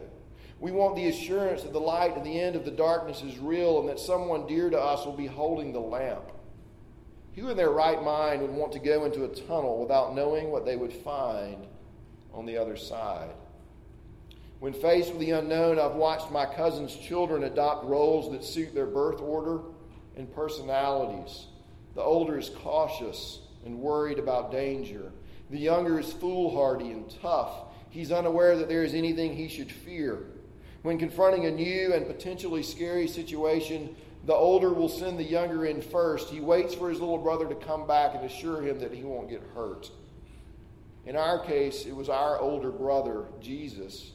We 0.60 0.70
want 0.70 0.96
the 0.96 1.08
assurance 1.08 1.62
that 1.62 1.72
the 1.72 1.80
light 1.80 2.16
at 2.16 2.24
the 2.24 2.40
end 2.40 2.56
of 2.56 2.64
the 2.64 2.70
darkness 2.70 3.22
is 3.22 3.38
real 3.38 3.80
and 3.80 3.88
that 3.88 3.98
someone 3.98 4.46
dear 4.46 4.70
to 4.70 4.78
us 4.78 5.04
will 5.04 5.16
be 5.16 5.26
holding 5.26 5.72
the 5.72 5.80
lamp. 5.80 6.32
Who 7.34 7.48
in 7.48 7.56
their 7.56 7.70
right 7.70 8.02
mind 8.02 8.40
would 8.40 8.50
want 8.50 8.72
to 8.72 8.78
go 8.78 9.04
into 9.04 9.24
a 9.24 9.28
tunnel 9.28 9.80
without 9.80 10.14
knowing 10.14 10.50
what 10.50 10.64
they 10.64 10.76
would 10.76 10.92
find 10.92 11.66
on 12.32 12.46
the 12.46 12.56
other 12.56 12.76
side? 12.76 13.30
When 14.58 14.72
faced 14.72 15.10
with 15.10 15.20
the 15.20 15.32
unknown, 15.32 15.78
I've 15.78 15.96
watched 15.96 16.30
my 16.30 16.46
cousin's 16.46 16.96
children 16.96 17.44
adopt 17.44 17.84
roles 17.84 18.32
that 18.32 18.42
suit 18.42 18.74
their 18.74 18.86
birth 18.86 19.20
order 19.20 19.60
and 20.16 20.32
personalities. 20.34 21.46
The 21.94 22.02
older 22.02 22.38
is 22.38 22.48
cautious 22.48 23.40
and 23.64 23.78
worried 23.78 24.18
about 24.18 24.50
danger. 24.50 25.12
The 25.50 25.58
younger 25.58 26.00
is 26.00 26.12
foolhardy 26.12 26.90
and 26.90 27.08
tough. 27.20 27.52
He's 27.90 28.12
unaware 28.12 28.56
that 28.56 28.68
there 28.68 28.82
is 28.82 28.94
anything 28.94 29.34
he 29.34 29.48
should 29.48 29.70
fear. 29.70 30.26
When 30.82 30.98
confronting 30.98 31.46
a 31.46 31.50
new 31.50 31.92
and 31.92 32.06
potentially 32.06 32.62
scary 32.62 33.08
situation, 33.08 33.94
the 34.24 34.34
older 34.34 34.72
will 34.72 34.88
send 34.88 35.18
the 35.18 35.24
younger 35.24 35.66
in 35.66 35.80
first. 35.82 36.30
He 36.30 36.40
waits 36.40 36.74
for 36.74 36.88
his 36.88 37.00
little 37.00 37.18
brother 37.18 37.46
to 37.46 37.54
come 37.54 37.86
back 37.86 38.14
and 38.14 38.24
assure 38.24 38.62
him 38.62 38.80
that 38.80 38.92
he 38.92 39.02
won't 39.02 39.28
get 39.28 39.42
hurt. 39.54 39.90
In 41.04 41.14
our 41.14 41.38
case, 41.38 41.86
it 41.86 41.94
was 41.94 42.08
our 42.08 42.40
older 42.40 42.70
brother, 42.70 43.26
Jesus, 43.40 44.12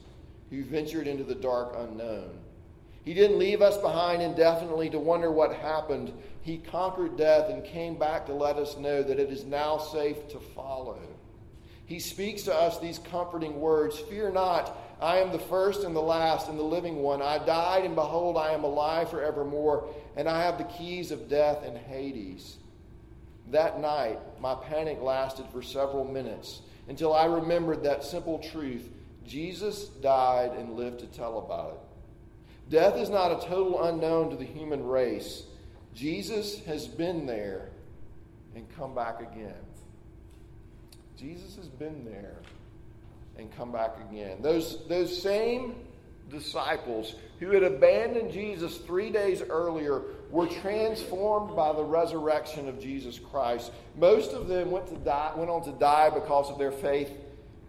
who 0.52 0.62
ventured 0.62 1.06
into 1.06 1.24
the 1.24 1.34
dark 1.34 1.74
unknown. 1.78 2.38
He 3.04 3.14
didn't 3.14 3.38
leave 3.38 3.62
us 3.62 3.78
behind 3.78 4.20
indefinitely 4.20 4.90
to 4.90 4.98
wonder 4.98 5.32
what 5.32 5.54
happened. 5.54 6.12
He 6.42 6.58
conquered 6.58 7.16
death 7.16 7.48
and 7.48 7.64
came 7.64 7.98
back 7.98 8.26
to 8.26 8.34
let 8.34 8.56
us 8.56 8.76
know 8.76 9.02
that 9.02 9.18
it 9.18 9.30
is 9.30 9.44
now 9.44 9.78
safe 9.78 10.28
to 10.28 10.38
follow. 10.38 11.00
He 11.86 11.98
speaks 11.98 12.42
to 12.42 12.54
us 12.54 12.78
these 12.78 12.98
comforting 12.98 13.60
words 13.60 13.98
Fear 13.98 14.32
not, 14.32 14.76
I 15.00 15.18
am 15.18 15.32
the 15.32 15.38
first 15.38 15.84
and 15.84 15.96
the 15.96 16.02
last 16.02 16.48
and 16.48 16.58
the 16.58 16.62
living 16.62 16.96
one. 17.02 17.22
I 17.22 17.38
died, 17.38 17.84
and 17.84 17.94
behold, 17.94 18.36
I 18.36 18.52
am 18.52 18.62
alive 18.62 19.08
forevermore, 19.08 19.88
and 20.16 20.28
I 20.28 20.42
have 20.42 20.58
the 20.58 20.64
keys 20.64 21.10
of 21.10 21.30
death 21.30 21.64
and 21.64 21.78
Hades. 21.78 22.58
That 23.50 23.80
night, 23.80 24.20
my 24.38 24.54
panic 24.54 25.00
lasted 25.00 25.46
for 25.50 25.62
several 25.62 26.04
minutes 26.04 26.60
until 26.88 27.14
I 27.14 27.24
remembered 27.24 27.82
that 27.84 28.04
simple 28.04 28.38
truth 28.38 28.88
Jesus 29.26 29.84
died 29.84 30.52
and 30.52 30.76
lived 30.76 31.00
to 31.00 31.06
tell 31.06 31.38
about 31.38 31.74
it. 31.74 32.70
Death 32.70 32.96
is 32.96 33.10
not 33.10 33.32
a 33.32 33.46
total 33.46 33.84
unknown 33.84 34.30
to 34.30 34.36
the 34.36 34.44
human 34.44 34.86
race. 34.86 35.44
Jesus 35.94 36.64
has 36.64 36.86
been 36.88 37.26
there 37.26 37.68
and 38.54 38.66
come 38.76 38.94
back 38.94 39.20
again. 39.20 39.54
Jesus 41.16 41.56
has 41.56 41.68
been 41.68 42.04
there 42.04 42.36
and 43.38 43.54
come 43.56 43.72
back 43.72 43.96
again. 44.10 44.38
Those, 44.42 44.86
those 44.88 45.22
same 45.22 45.74
disciples 46.30 47.14
who 47.40 47.50
had 47.50 47.62
abandoned 47.62 48.32
Jesus 48.32 48.78
three 48.78 49.10
days 49.10 49.42
earlier 49.42 50.02
were 50.30 50.46
transformed 50.46 51.54
by 51.54 51.72
the 51.72 51.84
resurrection 51.84 52.68
of 52.68 52.80
Jesus 52.80 53.18
Christ. 53.18 53.72
Most 53.96 54.32
of 54.32 54.48
them 54.48 54.70
went, 54.70 54.86
to 54.88 54.96
die, 54.96 55.32
went 55.36 55.50
on 55.50 55.62
to 55.64 55.72
die 55.72 56.10
because 56.10 56.50
of 56.50 56.58
their 56.58 56.72
faith 56.72 57.10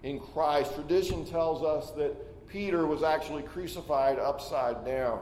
in 0.03 0.19
Christ. 0.19 0.75
Tradition 0.75 1.25
tells 1.25 1.63
us 1.63 1.91
that 1.91 2.47
Peter 2.47 2.85
was 2.85 3.01
actually 3.01 3.43
crucified 3.43 4.19
upside 4.19 4.85
down. 4.85 5.19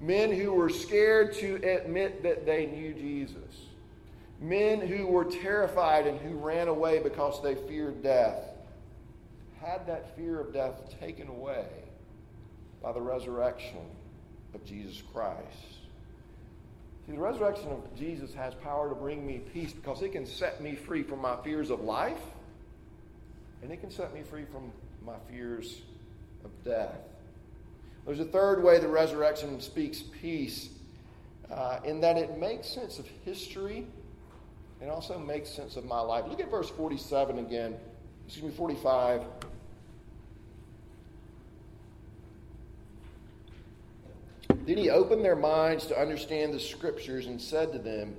Men 0.00 0.32
who 0.32 0.52
were 0.52 0.68
scared 0.68 1.32
to 1.34 1.54
admit 1.56 2.22
that 2.24 2.44
they 2.44 2.66
knew 2.66 2.92
Jesus. 2.92 3.66
Men 4.40 4.80
who 4.80 5.06
were 5.06 5.24
terrified 5.24 6.06
and 6.06 6.18
who 6.18 6.36
ran 6.36 6.66
away 6.66 6.98
because 6.98 7.40
they 7.42 7.54
feared 7.54 8.02
death 8.02 8.48
had 9.60 9.86
that 9.86 10.16
fear 10.16 10.40
of 10.40 10.52
death 10.52 10.98
taken 10.98 11.28
away 11.28 11.66
by 12.82 12.90
the 12.90 13.00
resurrection 13.00 13.78
of 14.54 14.64
Jesus 14.64 15.00
Christ. 15.12 15.38
See, 17.06 17.12
the 17.12 17.20
resurrection 17.20 17.68
of 17.70 17.96
Jesus 17.96 18.34
has 18.34 18.54
power 18.54 18.88
to 18.88 18.94
bring 18.96 19.24
me 19.24 19.40
peace 19.52 19.72
because 19.72 20.02
it 20.02 20.10
can 20.10 20.26
set 20.26 20.60
me 20.60 20.74
free 20.74 21.04
from 21.04 21.20
my 21.20 21.36
fears 21.44 21.70
of 21.70 21.82
life 21.82 22.20
and 23.62 23.70
it 23.70 23.80
can 23.80 23.90
set 23.90 24.12
me 24.12 24.22
free 24.22 24.44
from 24.44 24.72
my 25.04 25.16
fears 25.30 25.82
of 26.44 26.50
death. 26.64 26.98
There's 28.04 28.20
a 28.20 28.24
third 28.24 28.62
way 28.62 28.80
the 28.80 28.88
resurrection 28.88 29.60
speaks 29.60 30.02
peace 30.20 30.70
uh, 31.50 31.78
in 31.84 32.00
that 32.00 32.18
it 32.18 32.38
makes 32.38 32.68
sense 32.68 32.98
of 32.98 33.06
history 33.24 33.86
and 34.80 34.90
also 34.90 35.18
makes 35.18 35.48
sense 35.48 35.76
of 35.76 35.84
my 35.84 36.00
life. 36.00 36.24
Look 36.28 36.40
at 36.40 36.50
verse 36.50 36.68
47 36.70 37.38
again. 37.38 37.76
Excuse 38.26 38.44
me, 38.44 38.50
45. 38.50 39.22
Then 44.66 44.76
he 44.76 44.90
opened 44.90 45.24
their 45.24 45.36
minds 45.36 45.86
to 45.86 46.00
understand 46.00 46.52
the 46.52 46.60
scriptures 46.60 47.26
and 47.26 47.40
said 47.40 47.72
to 47.72 47.78
them, 47.78 48.16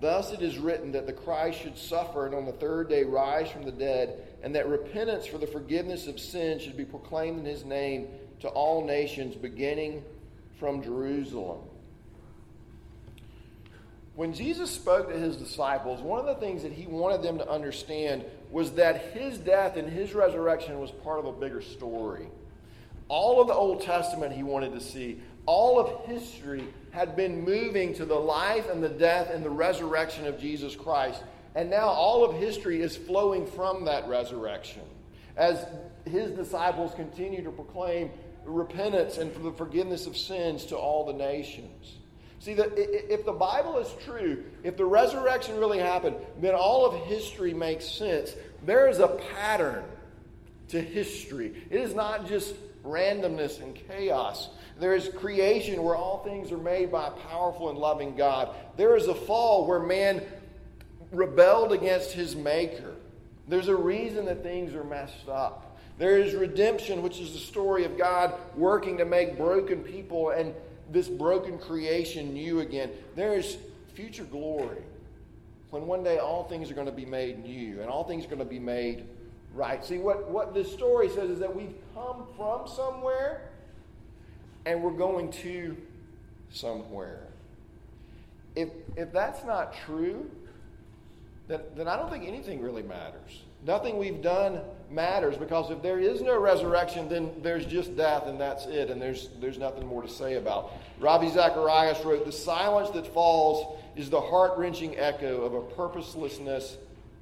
Thus 0.00 0.32
it 0.32 0.42
is 0.42 0.58
written 0.58 0.92
that 0.92 1.06
the 1.06 1.12
Christ 1.12 1.60
should 1.60 1.76
suffer 1.76 2.26
and 2.26 2.34
on 2.34 2.44
the 2.44 2.52
third 2.52 2.88
day 2.88 3.02
rise 3.04 3.50
from 3.50 3.64
the 3.64 3.72
dead, 3.72 4.28
and 4.42 4.54
that 4.54 4.68
repentance 4.68 5.26
for 5.26 5.38
the 5.38 5.46
forgiveness 5.46 6.06
of 6.06 6.20
sins 6.20 6.62
should 6.62 6.76
be 6.76 6.84
proclaimed 6.84 7.40
in 7.40 7.44
his 7.44 7.64
name 7.64 8.08
to 8.40 8.48
all 8.48 8.84
nations, 8.84 9.34
beginning 9.34 10.04
from 10.58 10.82
Jerusalem. 10.82 11.58
when 14.18 14.34
Jesus 14.34 14.68
spoke 14.68 15.08
to 15.10 15.16
his 15.16 15.36
disciples, 15.36 16.02
one 16.02 16.18
of 16.18 16.26
the 16.26 16.34
things 16.34 16.64
that 16.64 16.72
he 16.72 16.88
wanted 16.88 17.22
them 17.22 17.38
to 17.38 17.48
understand 17.48 18.24
was 18.50 18.72
that 18.72 19.12
his 19.12 19.38
death 19.38 19.76
and 19.76 19.88
his 19.88 20.12
resurrection 20.12 20.80
was 20.80 20.90
part 20.90 21.20
of 21.20 21.26
a 21.26 21.32
bigger 21.32 21.62
story. 21.62 22.26
All 23.06 23.40
of 23.40 23.46
the 23.46 23.54
Old 23.54 23.80
Testament 23.82 24.32
he 24.32 24.42
wanted 24.42 24.72
to 24.72 24.80
see, 24.80 25.20
all 25.46 25.78
of 25.78 26.04
history 26.06 26.64
had 26.90 27.16
been 27.16 27.44
moving 27.44 27.94
to 27.94 28.04
the 28.04 28.14
life 28.14 28.68
and 28.68 28.82
the 28.82 28.88
death 28.88 29.30
and 29.30 29.44
the 29.44 29.50
resurrection 29.50 30.26
of 30.26 30.40
Jesus 30.40 30.74
Christ. 30.74 31.22
And 31.54 31.70
now 31.70 31.86
all 31.86 32.24
of 32.24 32.36
history 32.36 32.82
is 32.82 32.96
flowing 32.96 33.46
from 33.46 33.84
that 33.86 34.08
resurrection 34.08 34.82
as 35.36 35.64
his 36.04 36.32
disciples 36.32 36.94
continue 36.94 37.42
to 37.44 37.50
proclaim 37.50 38.10
repentance 38.44 39.18
and 39.18 39.32
for 39.32 39.40
the 39.40 39.52
forgiveness 39.52 40.06
of 40.06 40.16
sins 40.16 40.64
to 40.66 40.76
all 40.76 41.04
the 41.04 41.12
nations. 41.12 41.98
See, 42.40 42.54
that 42.54 42.72
if 42.76 43.24
the 43.24 43.32
Bible 43.32 43.78
is 43.78 43.92
true, 44.04 44.44
if 44.62 44.76
the 44.76 44.84
resurrection 44.84 45.58
really 45.58 45.78
happened, 45.80 46.16
then 46.40 46.54
all 46.54 46.86
of 46.86 47.06
history 47.06 47.52
makes 47.52 47.84
sense. 47.84 48.34
There 48.64 48.88
is 48.88 49.00
a 49.00 49.08
pattern 49.34 49.84
to 50.68 50.80
history. 50.80 51.66
It 51.70 51.80
is 51.80 51.94
not 51.94 52.28
just 52.28 52.54
randomness 52.84 53.60
and 53.60 53.74
chaos. 53.74 54.48
There 54.78 54.94
is 54.94 55.08
creation 55.08 55.82
where 55.82 55.96
all 55.96 56.22
things 56.22 56.52
are 56.52 56.58
made 56.58 56.92
by 56.92 57.08
a 57.08 57.10
powerful 57.10 57.68
and 57.68 57.78
loving 57.78 58.14
God. 58.14 58.54
There 58.76 58.96
is 58.96 59.08
a 59.08 59.14
fall 59.14 59.66
where 59.66 59.80
man 59.80 60.22
rebelled 61.10 61.72
against 61.72 62.12
his 62.12 62.36
maker. 62.36 62.94
There's 63.48 63.68
a 63.68 63.76
reason 63.76 64.26
that 64.26 64.42
things 64.42 64.74
are 64.74 64.84
messed 64.84 65.28
up. 65.28 65.78
There 65.98 66.18
is 66.18 66.34
redemption, 66.34 67.02
which 67.02 67.18
is 67.18 67.32
the 67.32 67.40
story 67.40 67.84
of 67.84 67.98
God 67.98 68.34
working 68.54 68.98
to 68.98 69.04
make 69.04 69.36
broken 69.36 69.82
people 69.82 70.30
and 70.30 70.54
this 70.90 71.08
broken 71.08 71.58
creation 71.58 72.32
new 72.32 72.60
again. 72.60 72.90
There 73.16 73.34
is 73.34 73.56
future 73.94 74.24
glory 74.24 74.82
when 75.70 75.86
one 75.86 76.04
day 76.04 76.18
all 76.18 76.44
things 76.44 76.70
are 76.70 76.74
going 76.74 76.86
to 76.86 76.92
be 76.92 77.04
made 77.04 77.44
new 77.44 77.80
and 77.80 77.90
all 77.90 78.04
things 78.04 78.24
are 78.24 78.28
going 78.28 78.38
to 78.38 78.44
be 78.44 78.60
made 78.60 79.06
right. 79.54 79.84
See, 79.84 79.98
what, 79.98 80.30
what 80.30 80.54
this 80.54 80.72
story 80.72 81.08
says 81.08 81.30
is 81.30 81.40
that 81.40 81.54
we've 81.54 81.74
come 81.94 82.26
from 82.36 82.68
somewhere 82.68 83.47
and 84.68 84.82
we're 84.82 84.90
going 84.90 85.32
to 85.32 85.74
somewhere. 86.50 87.26
If, 88.54 88.68
if 88.96 89.10
that's 89.12 89.42
not 89.44 89.74
true, 89.86 90.30
then, 91.46 91.60
then 91.74 91.88
I 91.88 91.96
don't 91.96 92.10
think 92.10 92.28
anything 92.28 92.60
really 92.60 92.82
matters. 92.82 93.44
Nothing 93.66 93.96
we've 93.96 94.20
done 94.20 94.60
matters 94.90 95.38
because 95.38 95.70
if 95.70 95.80
there 95.80 95.98
is 95.98 96.20
no 96.20 96.38
resurrection, 96.38 97.08
then 97.08 97.30
there's 97.40 97.64
just 97.64 97.96
death 97.96 98.26
and 98.26 98.38
that's 98.38 98.66
it, 98.66 98.90
and 98.90 99.00
there's, 99.00 99.30
there's 99.40 99.56
nothing 99.56 99.86
more 99.86 100.02
to 100.02 100.08
say 100.08 100.34
about. 100.34 100.72
Ravi 101.00 101.30
Zacharias 101.30 102.04
wrote 102.04 102.26
The 102.26 102.32
silence 102.32 102.90
that 102.90 103.06
falls 103.06 103.78
is 103.96 104.10
the 104.10 104.20
heart 104.20 104.58
wrenching 104.58 104.98
echo 104.98 105.44
of 105.44 105.54
a 105.54 105.62
purposelessness 105.62 106.76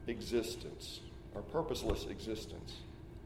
existence, 0.09 0.99
or 1.33 1.43
purposeless 1.43 2.07
existence. 2.07 2.73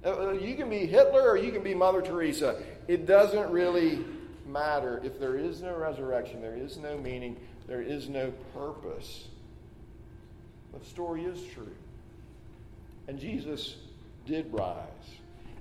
Uh, 0.05 0.29
uh, 0.29 0.33
you 0.33 0.55
can 0.55 0.71
be 0.71 0.87
Hitler 0.87 1.31
or 1.31 1.37
you 1.37 1.53
can 1.53 1.63
be 1.63 1.75
Mother 1.75 2.01
Teresa. 2.01 2.63
It 2.89 3.07
doesn't 3.07 3.51
really 3.51 4.05
matter. 4.47 5.01
If 5.05 5.21
there 5.21 5.37
is 5.37 5.61
no 5.63 5.77
resurrection, 5.77 6.41
there 6.41 6.57
is 6.57 6.79
no 6.79 6.97
meaning, 6.97 7.37
there 7.67 7.83
is 7.83 8.09
no 8.09 8.33
purpose. 8.55 9.29
The 10.73 10.85
story 10.87 11.25
is 11.25 11.43
true. 11.55 11.75
And 13.09 13.19
Jesus 13.19 13.77
did 14.27 14.53
rise. 14.53 14.87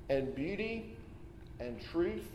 And 0.09 0.33
beauty 0.33 0.95
and 1.59 1.79
truth 1.91 2.25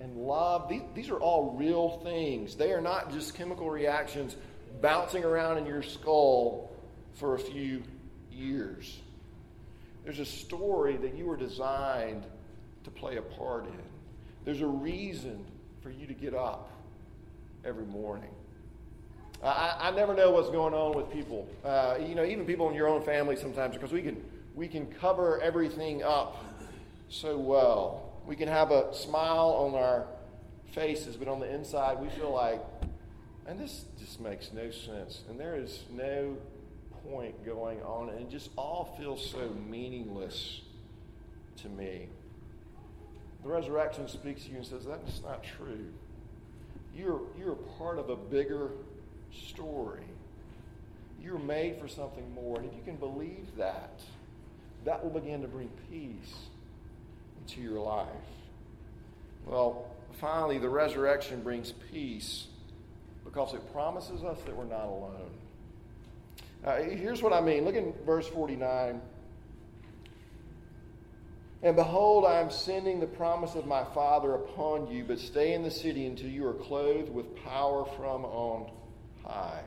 and 0.00 0.16
love, 0.16 0.68
these, 0.68 0.82
these 0.94 1.10
are 1.10 1.18
all 1.18 1.54
real 1.58 2.00
things. 2.02 2.56
They 2.56 2.72
are 2.72 2.80
not 2.80 3.12
just 3.12 3.34
chemical 3.34 3.70
reactions 3.70 4.36
bouncing 4.80 5.24
around 5.24 5.58
in 5.58 5.66
your 5.66 5.82
skull 5.82 6.70
for 7.14 7.34
a 7.34 7.38
few 7.38 7.82
years. 8.32 8.98
There's 10.04 10.18
a 10.18 10.26
story 10.26 10.96
that 10.96 11.14
you 11.14 11.26
were 11.26 11.36
designed 11.36 12.24
to 12.84 12.90
play 12.90 13.16
a 13.16 13.22
part 13.22 13.66
in. 13.66 13.82
There's 14.44 14.62
a 14.62 14.66
reason 14.66 15.44
for 15.82 15.90
you 15.90 16.06
to 16.06 16.14
get 16.14 16.34
up 16.34 16.70
every 17.64 17.84
morning. 17.84 18.30
I, 19.42 19.76
I 19.80 19.90
never 19.92 20.14
know 20.14 20.30
what's 20.30 20.50
going 20.50 20.74
on 20.74 20.94
with 20.94 21.10
people. 21.10 21.48
Uh, 21.64 21.96
you 22.06 22.14
know, 22.14 22.24
even 22.24 22.44
people 22.44 22.68
in 22.68 22.74
your 22.74 22.88
own 22.88 23.02
family 23.02 23.36
sometimes, 23.36 23.74
because 23.74 23.92
we 23.92 24.02
can 24.02 24.22
we 24.54 24.68
can 24.68 24.86
cover 24.86 25.40
everything 25.40 26.02
up 26.02 26.44
so 27.08 27.38
well. 27.38 28.12
We 28.26 28.36
can 28.36 28.48
have 28.48 28.70
a 28.70 28.94
smile 28.94 29.48
on 29.66 29.74
our 29.74 30.06
faces, 30.72 31.16
but 31.16 31.28
on 31.28 31.40
the 31.40 31.52
inside, 31.52 31.98
we 32.00 32.08
feel 32.10 32.32
like, 32.32 32.60
and 33.46 33.58
this 33.58 33.84
just 33.98 34.20
makes 34.20 34.52
no 34.52 34.70
sense. 34.70 35.22
And 35.28 35.40
there 35.40 35.56
is 35.56 35.84
no 35.90 36.36
point 37.08 37.44
going 37.44 37.82
on. 37.82 38.10
And 38.10 38.20
it 38.20 38.30
just 38.30 38.50
all 38.56 38.94
feels 38.98 39.28
so 39.30 39.50
meaningless 39.68 40.60
to 41.62 41.68
me. 41.68 42.08
The 43.42 43.48
resurrection 43.48 44.08
speaks 44.08 44.44
to 44.44 44.50
you 44.50 44.56
and 44.58 44.66
says, 44.66 44.84
That's 44.84 45.22
not 45.22 45.44
true. 45.44 45.86
You're, 46.94 47.20
you're 47.38 47.54
part 47.54 47.98
of 47.98 48.10
a 48.10 48.16
bigger 48.16 48.72
story. 49.32 50.04
You're 51.22 51.38
made 51.38 51.78
for 51.80 51.88
something 51.88 52.34
more. 52.34 52.58
And 52.58 52.66
if 52.66 52.74
you 52.74 52.82
can 52.84 52.96
believe 52.96 53.46
that, 53.56 54.00
that 54.84 55.02
will 55.02 55.20
begin 55.20 55.42
to 55.42 55.48
bring 55.48 55.70
peace 55.90 56.34
into 57.40 57.60
your 57.60 57.80
life. 57.80 58.06
Well, 59.46 59.86
finally, 60.20 60.58
the 60.58 60.68
resurrection 60.68 61.42
brings 61.42 61.72
peace 61.92 62.46
because 63.24 63.54
it 63.54 63.72
promises 63.72 64.24
us 64.24 64.38
that 64.46 64.56
we're 64.56 64.64
not 64.64 64.86
alone. 64.86 65.30
Uh, 66.64 66.76
here's 66.82 67.22
what 67.22 67.32
I 67.32 67.40
mean. 67.40 67.64
Look 67.64 67.74
in 67.74 67.94
verse 68.04 68.28
49. 68.28 69.00
And 71.62 71.76
behold, 71.76 72.24
I 72.24 72.40
am 72.40 72.50
sending 72.50 73.00
the 73.00 73.06
promise 73.06 73.54
of 73.54 73.66
my 73.66 73.84
Father 73.94 74.34
upon 74.34 74.90
you, 74.90 75.04
but 75.04 75.18
stay 75.18 75.52
in 75.52 75.62
the 75.62 75.70
city 75.70 76.06
until 76.06 76.28
you 76.28 76.46
are 76.46 76.54
clothed 76.54 77.10
with 77.10 77.36
power 77.44 77.84
from 77.96 78.24
on 78.24 78.70
high. 79.24 79.62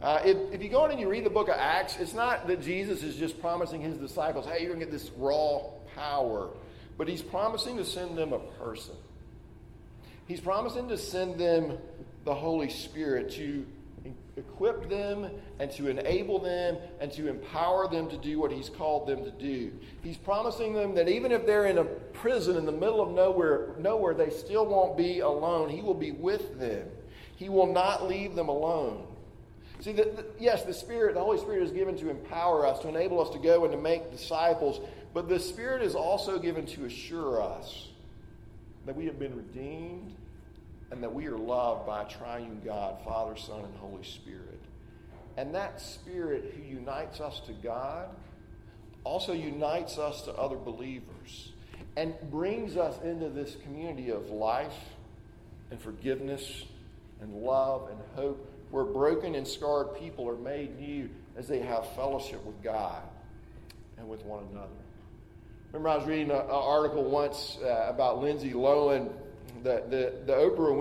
Uh, 0.00 0.20
if, 0.24 0.36
if 0.52 0.62
you 0.62 0.68
go 0.68 0.84
in 0.84 0.90
and 0.90 1.00
you 1.00 1.08
read 1.08 1.24
the 1.24 1.30
book 1.30 1.48
of 1.48 1.54
Acts, 1.56 1.96
it's 1.98 2.14
not 2.14 2.48
that 2.48 2.60
Jesus 2.60 3.02
is 3.02 3.16
just 3.16 3.40
promising 3.40 3.80
his 3.80 3.96
disciples, 3.96 4.46
hey, 4.46 4.60
you're 4.60 4.68
going 4.74 4.80
to 4.80 4.86
get 4.86 4.92
this 4.92 5.10
raw 5.16 5.60
power, 5.94 6.50
but 6.98 7.06
he's 7.06 7.22
promising 7.22 7.76
to 7.76 7.84
send 7.84 8.18
them 8.18 8.32
a 8.32 8.38
person. 8.38 8.94
He's 10.26 10.40
promising 10.40 10.88
to 10.88 10.98
send 10.98 11.38
them 11.38 11.78
the 12.24 12.34
Holy 12.34 12.68
Spirit 12.68 13.30
to 13.32 13.66
equip 14.36 14.88
them 14.88 15.30
and 15.58 15.70
to 15.72 15.88
enable 15.88 16.38
them 16.38 16.76
and 17.00 17.12
to 17.12 17.28
empower 17.28 17.88
them 17.88 18.08
to 18.08 18.16
do 18.16 18.38
what 18.38 18.50
he's 18.50 18.70
called 18.70 19.06
them 19.06 19.24
to 19.24 19.30
do. 19.30 19.72
He's 20.02 20.16
promising 20.16 20.72
them 20.72 20.94
that 20.94 21.08
even 21.08 21.32
if 21.32 21.44
they're 21.44 21.66
in 21.66 21.78
a 21.78 21.84
prison 21.84 22.56
in 22.56 22.64
the 22.64 22.72
middle 22.72 23.00
of 23.00 23.10
nowhere, 23.10 23.74
nowhere 23.78 24.14
they 24.14 24.30
still 24.30 24.66
won't 24.66 24.96
be 24.96 25.20
alone. 25.20 25.68
He 25.68 25.82
will 25.82 25.94
be 25.94 26.12
with 26.12 26.58
them. 26.58 26.86
He 27.36 27.48
will 27.48 27.72
not 27.72 28.08
leave 28.08 28.34
them 28.34 28.48
alone. 28.48 29.06
See, 29.80 29.92
the, 29.92 30.04
the, 30.04 30.24
yes, 30.38 30.62
the 30.62 30.72
Spirit, 30.72 31.14
the 31.14 31.20
Holy 31.20 31.38
Spirit 31.38 31.62
is 31.64 31.72
given 31.72 31.96
to 31.98 32.08
empower 32.08 32.64
us, 32.64 32.78
to 32.80 32.88
enable 32.88 33.20
us 33.20 33.30
to 33.30 33.38
go 33.38 33.64
and 33.64 33.72
to 33.72 33.78
make 33.78 34.12
disciples, 34.12 34.80
but 35.12 35.28
the 35.28 35.40
Spirit 35.40 35.82
is 35.82 35.96
also 35.96 36.38
given 36.38 36.64
to 36.66 36.84
assure 36.84 37.42
us 37.42 37.88
that 38.86 38.96
we 38.96 39.06
have 39.06 39.18
been 39.18 39.36
redeemed 39.36 40.14
and 40.92 41.02
that 41.02 41.12
we 41.12 41.26
are 41.26 41.38
loved 41.38 41.86
by 41.86 42.02
a 42.02 42.08
triune 42.08 42.60
God, 42.62 43.02
Father, 43.02 43.34
Son, 43.34 43.64
and 43.64 43.74
Holy 43.78 44.04
Spirit. 44.04 44.60
And 45.38 45.54
that 45.54 45.80
Spirit 45.80 46.54
who 46.54 46.62
unites 46.62 47.18
us 47.18 47.40
to 47.46 47.52
God 47.54 48.10
also 49.02 49.32
unites 49.32 49.96
us 49.96 50.20
to 50.22 50.32
other 50.34 50.56
believers 50.56 51.52
and 51.96 52.14
brings 52.30 52.76
us 52.76 53.02
into 53.02 53.30
this 53.30 53.56
community 53.64 54.10
of 54.10 54.28
life 54.28 54.76
and 55.70 55.80
forgiveness 55.80 56.64
and 57.22 57.34
love 57.34 57.88
and 57.90 57.98
hope 58.14 58.46
where 58.70 58.84
broken 58.84 59.34
and 59.34 59.48
scarred 59.48 59.94
people 59.94 60.28
are 60.28 60.36
made 60.36 60.78
new 60.78 61.08
as 61.36 61.48
they 61.48 61.60
have 61.60 61.88
fellowship 61.94 62.44
with 62.44 62.62
God 62.62 63.02
and 63.96 64.06
with 64.06 64.24
one 64.26 64.44
another. 64.52 64.68
Remember, 65.72 65.88
I 65.88 65.96
was 65.96 66.06
reading 66.06 66.30
an 66.30 66.42
article 66.50 67.04
once 67.04 67.56
uh, 67.62 67.86
about 67.88 68.20
Lindsay 68.20 68.52
Lohan. 68.52 69.10
The, 69.62 69.82
the, 69.88 70.12
the 70.26 70.32
Oprah 70.32 70.74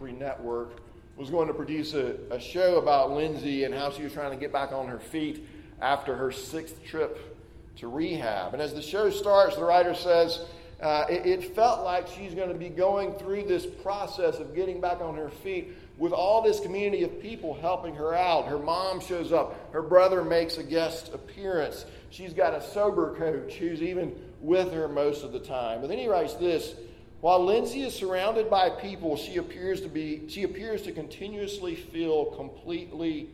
Winfrey 0.00 0.18
Network 0.18 0.80
was 1.16 1.30
going 1.30 1.48
to 1.48 1.54
produce 1.54 1.94
a, 1.94 2.16
a 2.30 2.40
show 2.40 2.78
about 2.78 3.12
Lindsay 3.12 3.64
and 3.64 3.74
how 3.74 3.90
she 3.90 4.02
was 4.02 4.12
trying 4.12 4.30
to 4.30 4.36
get 4.36 4.52
back 4.52 4.72
on 4.72 4.86
her 4.88 4.98
feet 4.98 5.46
after 5.80 6.16
her 6.16 6.32
sixth 6.32 6.82
trip 6.84 7.36
to 7.76 7.88
rehab. 7.88 8.54
And 8.54 8.62
as 8.62 8.74
the 8.74 8.82
show 8.82 9.10
starts, 9.10 9.56
the 9.56 9.64
writer 9.64 9.94
says, 9.94 10.44
uh, 10.80 11.06
it, 11.08 11.26
it, 11.26 11.56
felt 11.56 11.84
like 11.84 12.06
she's 12.06 12.34
going 12.34 12.48
to 12.48 12.54
be 12.54 12.68
going 12.68 13.12
through 13.14 13.44
this 13.44 13.66
process 13.66 14.38
of 14.38 14.54
getting 14.54 14.80
back 14.80 15.00
on 15.00 15.16
her 15.16 15.28
feet 15.28 15.72
with 15.96 16.12
all 16.12 16.40
this 16.40 16.60
community 16.60 17.02
of 17.02 17.20
people 17.20 17.54
helping 17.54 17.94
her 17.96 18.14
out. 18.14 18.46
Her 18.46 18.58
mom 18.58 19.00
shows 19.00 19.32
up, 19.32 19.72
her 19.72 19.82
brother 19.82 20.22
makes 20.22 20.56
a 20.58 20.62
guest 20.62 21.12
appearance. 21.12 21.84
She's 22.10 22.32
got 22.32 22.54
a 22.54 22.62
sober 22.62 23.16
coach 23.16 23.54
who's 23.54 23.82
even 23.82 24.14
with 24.40 24.72
her 24.72 24.88
most 24.88 25.24
of 25.24 25.32
the 25.32 25.40
time. 25.40 25.80
But 25.80 25.88
then 25.88 25.98
he 25.98 26.06
writes 26.06 26.34
this 26.34 26.74
While 27.20 27.44
Lindsay 27.44 27.82
is 27.82 27.94
surrounded 27.94 28.48
by 28.48 28.70
people, 28.70 29.16
she 29.16 29.38
appears 29.38 29.80
to 29.80 29.88
be 29.88 30.28
she 30.28 30.44
appears 30.44 30.82
to 30.82 30.92
continuously 30.92 31.74
feel 31.74 32.26
completely 32.26 33.28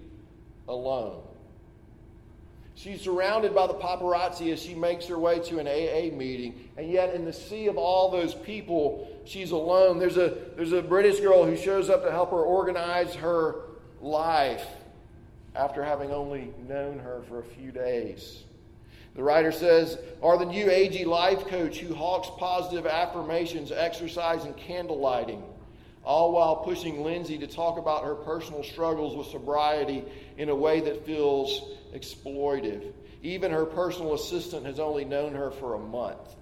alone. 0.69 1.23
She's 2.77 3.03
surrounded 3.03 3.55
by 3.55 3.67
the 3.69 3.75
paparazzi 3.75 4.53
as 4.53 4.61
she 4.61 4.75
makes 4.75 5.07
her 5.07 5.19
way 5.19 5.39
to 5.41 5.59
an 5.59 5.69
AA 5.69 6.17
meeting, 6.17 6.69
and 6.77 6.91
yet 6.91 7.15
in 7.15 7.25
the 7.25 7.33
sea 7.33 7.67
of 7.67 7.77
all 7.77 8.11
those 8.11 8.35
people, 8.35 9.09
she's 9.25 9.53
alone. 9.53 9.99
There's 9.99 10.17
a 10.17 10.35
there's 10.57 10.73
a 10.73 10.83
British 10.83 11.21
girl 11.21 11.45
who 11.45 11.57
shows 11.57 11.91
up 11.91 12.03
to 12.05 12.11
help 12.11 12.31
her 12.31 12.43
organize 12.43 13.15
her 13.15 13.57
life 14.01 14.67
after 15.55 15.85
having 15.85 16.11
only 16.11 16.53
known 16.67 16.99
her 16.99 17.23
for 17.29 17.41
a 17.41 17.45
few 17.45 17.71
days. 17.71 18.45
The 19.15 19.23
writer 19.23 19.53
says, 19.53 19.99
Are 20.23 20.39
the 20.39 20.45
new 20.45 20.71
age 20.71 21.05
life 21.07 21.47
coach 21.47 21.79
who 21.79 21.95
hawks 21.95 22.29
positive 22.39 22.87
affirmations, 22.87 23.71
exercise, 23.71 24.45
and 24.45 24.57
candle 24.57 24.99
lighting, 24.99 25.43
all 26.05 26.33
while 26.33 26.57
pushing 26.57 27.03
Lindsay 27.03 27.39
to 27.39 27.47
talk 27.47 27.79
about 27.79 28.05
her 28.05 28.15
personal 28.15 28.63
struggles 28.63 29.17
with 29.17 29.29
sobriety 29.29 30.05
in 30.37 30.49
a 30.49 30.55
way 30.55 30.81
that 30.81 31.07
feels 31.07 31.77
exploitive. 31.95 32.93
Even 33.23 33.51
her 33.53 33.65
personal 33.65 34.15
assistant 34.15 34.67
has 34.67 34.79
only 34.79 35.05
known 35.05 35.35
her 35.35 35.51
for 35.51 35.75
a 35.75 35.79
month. 35.79 36.37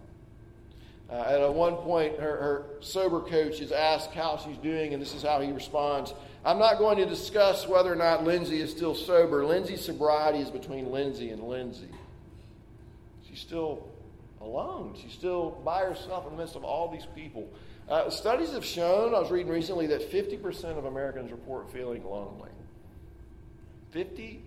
Uh, 1.10 1.42
at 1.44 1.54
one 1.54 1.76
point, 1.76 2.18
her, 2.18 2.36
her 2.36 2.66
sober 2.80 3.20
coach 3.20 3.60
is 3.60 3.70
asked 3.70 4.12
how 4.12 4.38
she's 4.38 4.56
doing, 4.58 4.94
and 4.94 5.02
this 5.02 5.14
is 5.14 5.22
how 5.22 5.40
he 5.40 5.52
responds 5.52 6.14
I'm 6.44 6.58
not 6.58 6.78
going 6.78 6.96
to 6.96 7.06
discuss 7.06 7.68
whether 7.68 7.92
or 7.92 7.96
not 7.96 8.24
Lindsay 8.24 8.60
is 8.60 8.70
still 8.72 8.96
sober. 8.96 9.44
Lindsay's 9.44 9.84
sobriety 9.84 10.38
is 10.38 10.50
between 10.50 10.90
Lindsay 10.90 11.30
and 11.30 11.44
Lindsay. 11.44 11.88
She's 13.32 13.40
still 13.40 13.88
alone. 14.42 14.94
She's 15.00 15.12
still 15.12 15.58
by 15.64 15.84
herself 15.84 16.26
in 16.26 16.32
the 16.32 16.36
midst 16.36 16.54
of 16.54 16.64
all 16.64 16.90
these 16.90 17.06
people. 17.14 17.48
Uh, 17.88 18.10
studies 18.10 18.52
have 18.52 18.64
shown, 18.64 19.14
I 19.14 19.20
was 19.20 19.30
reading 19.30 19.50
recently, 19.50 19.86
that 19.86 20.12
50% 20.12 20.76
of 20.76 20.84
Americans 20.84 21.30
report 21.32 21.72
feeling 21.72 22.04
lonely. 22.04 22.50
50%. 23.94 24.40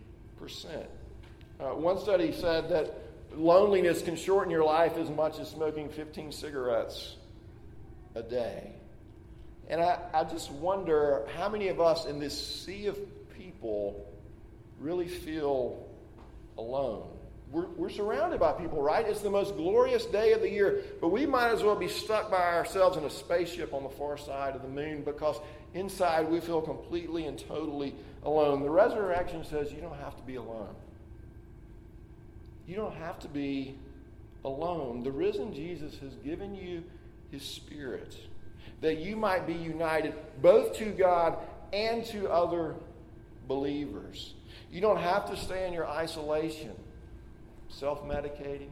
Uh, 1.59 1.69
one 1.69 1.97
study 1.99 2.31
said 2.31 2.69
that 2.69 2.99
loneliness 3.35 4.03
can 4.03 4.15
shorten 4.15 4.51
your 4.51 4.63
life 4.63 4.97
as 4.97 5.09
much 5.09 5.39
as 5.39 5.49
smoking 5.49 5.89
15 5.89 6.31
cigarettes 6.31 7.15
a 8.13 8.21
day. 8.21 8.71
And 9.67 9.81
I, 9.81 9.97
I 10.13 10.23
just 10.25 10.51
wonder 10.51 11.27
how 11.35 11.49
many 11.49 11.69
of 11.69 11.81
us 11.81 12.05
in 12.05 12.19
this 12.19 12.63
sea 12.63 12.85
of 12.85 12.99
people 13.35 14.05
really 14.79 15.07
feel 15.07 15.87
alone. 16.57 17.14
We're, 17.51 17.67
we're 17.77 17.89
surrounded 17.89 18.39
by 18.39 18.53
people, 18.53 18.81
right? 18.81 19.07
It's 19.07 19.21
the 19.21 19.29
most 19.29 19.55
glorious 19.55 20.05
day 20.05 20.33
of 20.33 20.41
the 20.41 20.49
year, 20.49 20.81
but 20.99 21.09
we 21.09 21.25
might 21.25 21.51
as 21.51 21.63
well 21.63 21.75
be 21.75 21.87
stuck 21.87 22.31
by 22.31 22.55
ourselves 22.55 22.97
in 22.97 23.03
a 23.03 23.09
spaceship 23.09 23.73
on 23.73 23.83
the 23.83 23.89
far 23.89 24.17
side 24.17 24.55
of 24.55 24.61
the 24.61 24.67
moon 24.67 25.03
because 25.03 25.37
inside 25.73 26.29
we 26.29 26.39
feel 26.39 26.61
completely 26.61 27.27
and 27.27 27.37
totally 27.37 27.93
alone. 28.23 28.63
The 28.63 28.69
resurrection 28.69 29.43
says 29.45 29.71
you 29.71 29.81
don't 29.81 29.97
have 29.97 30.17
to 30.17 30.23
be 30.23 30.35
alone. 30.35 30.75
You 32.67 32.75
don't 32.75 32.95
have 32.95 33.19
to 33.19 33.27
be 33.27 33.75
alone. 34.43 35.03
The 35.03 35.11
risen 35.11 35.53
Jesus 35.53 35.97
has 35.99 36.15
given 36.15 36.55
you 36.55 36.83
his 37.31 37.43
spirit 37.43 38.15
that 38.81 38.97
you 38.97 39.15
might 39.15 39.47
be 39.47 39.53
united 39.53 40.13
both 40.41 40.75
to 40.77 40.85
God 40.91 41.37
and 41.73 42.05
to 42.05 42.29
other 42.29 42.75
believers. 43.47 44.33
You 44.71 44.81
don't 44.81 44.99
have 44.99 45.29
to 45.29 45.37
stay 45.37 45.67
in 45.67 45.73
your 45.73 45.87
isolation, 45.87 46.75
self 47.69 48.05
medicating, 48.05 48.69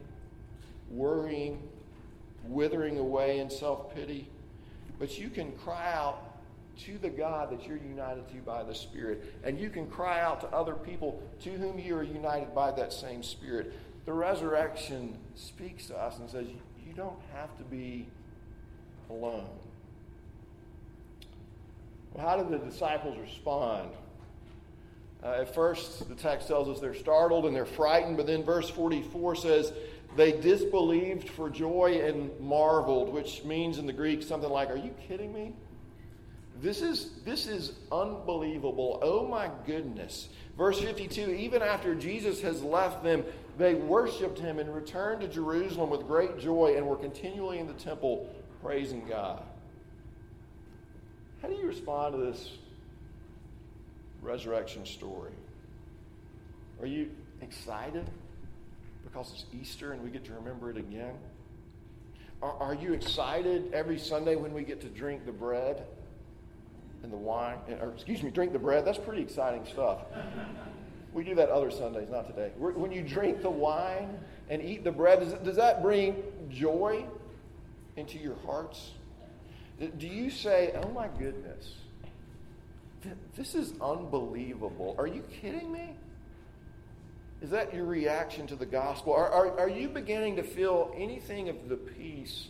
worrying, 0.90 1.62
withering 2.46 2.98
away 2.98 3.38
in 3.38 3.50
self 3.50 3.94
pity, 3.94 4.28
but 4.98 5.18
you 5.18 5.28
can 5.30 5.52
cry 5.52 5.92
out 5.92 6.34
to 6.76 6.98
the 6.98 7.08
God 7.08 7.50
that 7.50 7.66
you're 7.66 7.78
united 7.78 8.28
to 8.28 8.36
by 8.38 8.62
the 8.62 8.74
Spirit. 8.74 9.34
And 9.44 9.58
you 9.58 9.70
can 9.70 9.86
cry 9.86 10.20
out 10.20 10.40
to 10.40 10.48
other 10.48 10.74
people 10.74 11.22
to 11.42 11.50
whom 11.50 11.78
you 11.78 11.96
are 11.96 12.02
united 12.02 12.54
by 12.54 12.72
that 12.72 12.92
same 12.92 13.22
Spirit. 13.22 13.72
The 14.06 14.12
resurrection 14.12 15.18
speaks 15.34 15.86
to 15.86 15.96
us 15.96 16.18
and 16.18 16.28
says, 16.28 16.46
You 16.86 16.92
don't 16.94 17.18
have 17.32 17.56
to 17.58 17.64
be 17.64 18.08
alone. 19.08 19.48
Well, 22.12 22.26
how 22.26 22.36
did 22.36 22.50
the 22.50 22.64
disciples 22.64 23.18
respond? 23.18 23.90
Uh, 25.24 25.40
at 25.40 25.54
first, 25.54 26.06
the 26.08 26.14
text 26.14 26.48
tells 26.48 26.68
us 26.68 26.80
they're 26.80 26.94
startled 26.94 27.46
and 27.46 27.56
they're 27.56 27.64
frightened, 27.64 28.16
but 28.16 28.26
then 28.26 28.44
verse 28.44 28.68
44 28.68 29.36
says 29.36 29.72
they 30.16 30.32
disbelieved 30.32 31.30
for 31.30 31.48
joy 31.48 32.02
and 32.04 32.30
marveled, 32.38 33.12
which 33.12 33.42
means 33.42 33.78
in 33.78 33.86
the 33.86 33.92
Greek 33.92 34.22
something 34.22 34.50
like, 34.50 34.70
Are 34.70 34.76
you 34.76 34.94
kidding 35.08 35.32
me? 35.32 35.54
This 36.60 36.82
is, 36.82 37.10
this 37.24 37.46
is 37.46 37.72
unbelievable. 37.90 38.98
Oh 39.02 39.26
my 39.26 39.50
goodness. 39.66 40.28
Verse 40.56 40.78
52 40.78 41.30
Even 41.30 41.62
after 41.62 41.94
Jesus 41.94 42.40
has 42.42 42.62
left 42.62 43.02
them, 43.02 43.24
they 43.56 43.74
worshiped 43.74 44.38
him 44.38 44.58
and 44.58 44.74
returned 44.74 45.22
to 45.22 45.28
Jerusalem 45.28 45.90
with 45.90 46.06
great 46.06 46.38
joy 46.38 46.74
and 46.76 46.86
were 46.86 46.96
continually 46.96 47.58
in 47.58 47.66
the 47.66 47.72
temple 47.74 48.28
praising 48.62 49.06
God. 49.08 49.42
How 51.40 51.48
do 51.48 51.54
you 51.54 51.66
respond 51.66 52.14
to 52.14 52.20
this 52.20 52.50
resurrection 54.24 54.84
story? 54.86 55.32
Are 56.80 56.86
you 56.86 57.10
excited 57.40 58.08
because 59.04 59.30
it's 59.32 59.44
Easter 59.54 59.92
and 59.92 60.02
we 60.02 60.10
get 60.10 60.24
to 60.24 60.32
remember 60.32 60.70
it 60.70 60.76
again? 60.76 61.14
Are, 62.42 62.54
are 62.54 62.74
you 62.74 62.92
excited 62.92 63.72
every 63.72 63.98
Sunday 63.98 64.36
when 64.36 64.52
we 64.52 64.62
get 64.64 64.80
to 64.80 64.88
drink 64.88 65.24
the 65.24 65.32
bread 65.32 65.84
and 67.02 67.12
the 67.12 67.16
wine? 67.16 67.58
Or, 67.80 67.90
excuse 67.90 68.22
me, 68.22 68.30
drink 68.30 68.52
the 68.52 68.58
bread? 68.58 68.84
That's 68.84 68.98
pretty 68.98 69.22
exciting 69.22 69.64
stuff. 69.66 70.00
We 71.12 71.22
do 71.22 71.36
that 71.36 71.48
other 71.48 71.70
Sundays, 71.70 72.08
not 72.10 72.26
today. 72.26 72.50
When 72.58 72.90
you 72.90 73.02
drink 73.02 73.40
the 73.40 73.50
wine 73.50 74.18
and 74.50 74.60
eat 74.60 74.82
the 74.82 74.90
bread, 74.90 75.20
does, 75.20 75.32
does 75.34 75.56
that 75.56 75.80
bring 75.80 76.22
joy 76.50 77.04
into 77.96 78.18
your 78.18 78.34
hearts? 78.44 78.90
Do 79.98 80.08
you 80.08 80.28
say, 80.28 80.74
oh 80.82 80.88
my 80.88 81.08
goodness, 81.18 81.74
this 83.36 83.54
is 83.54 83.74
unbelievable? 83.80 84.94
Are 84.98 85.06
you 85.06 85.22
kidding 85.40 85.72
me? 85.72 85.96
Is 87.42 87.50
that 87.50 87.74
your 87.74 87.84
reaction 87.84 88.46
to 88.46 88.56
the 88.56 88.66
gospel? 88.66 89.12
Are, 89.12 89.30
are, 89.30 89.60
are 89.60 89.68
you 89.68 89.88
beginning 89.88 90.36
to 90.36 90.42
feel 90.42 90.94
anything 90.96 91.48
of 91.48 91.68
the 91.68 91.76
peace 91.76 92.48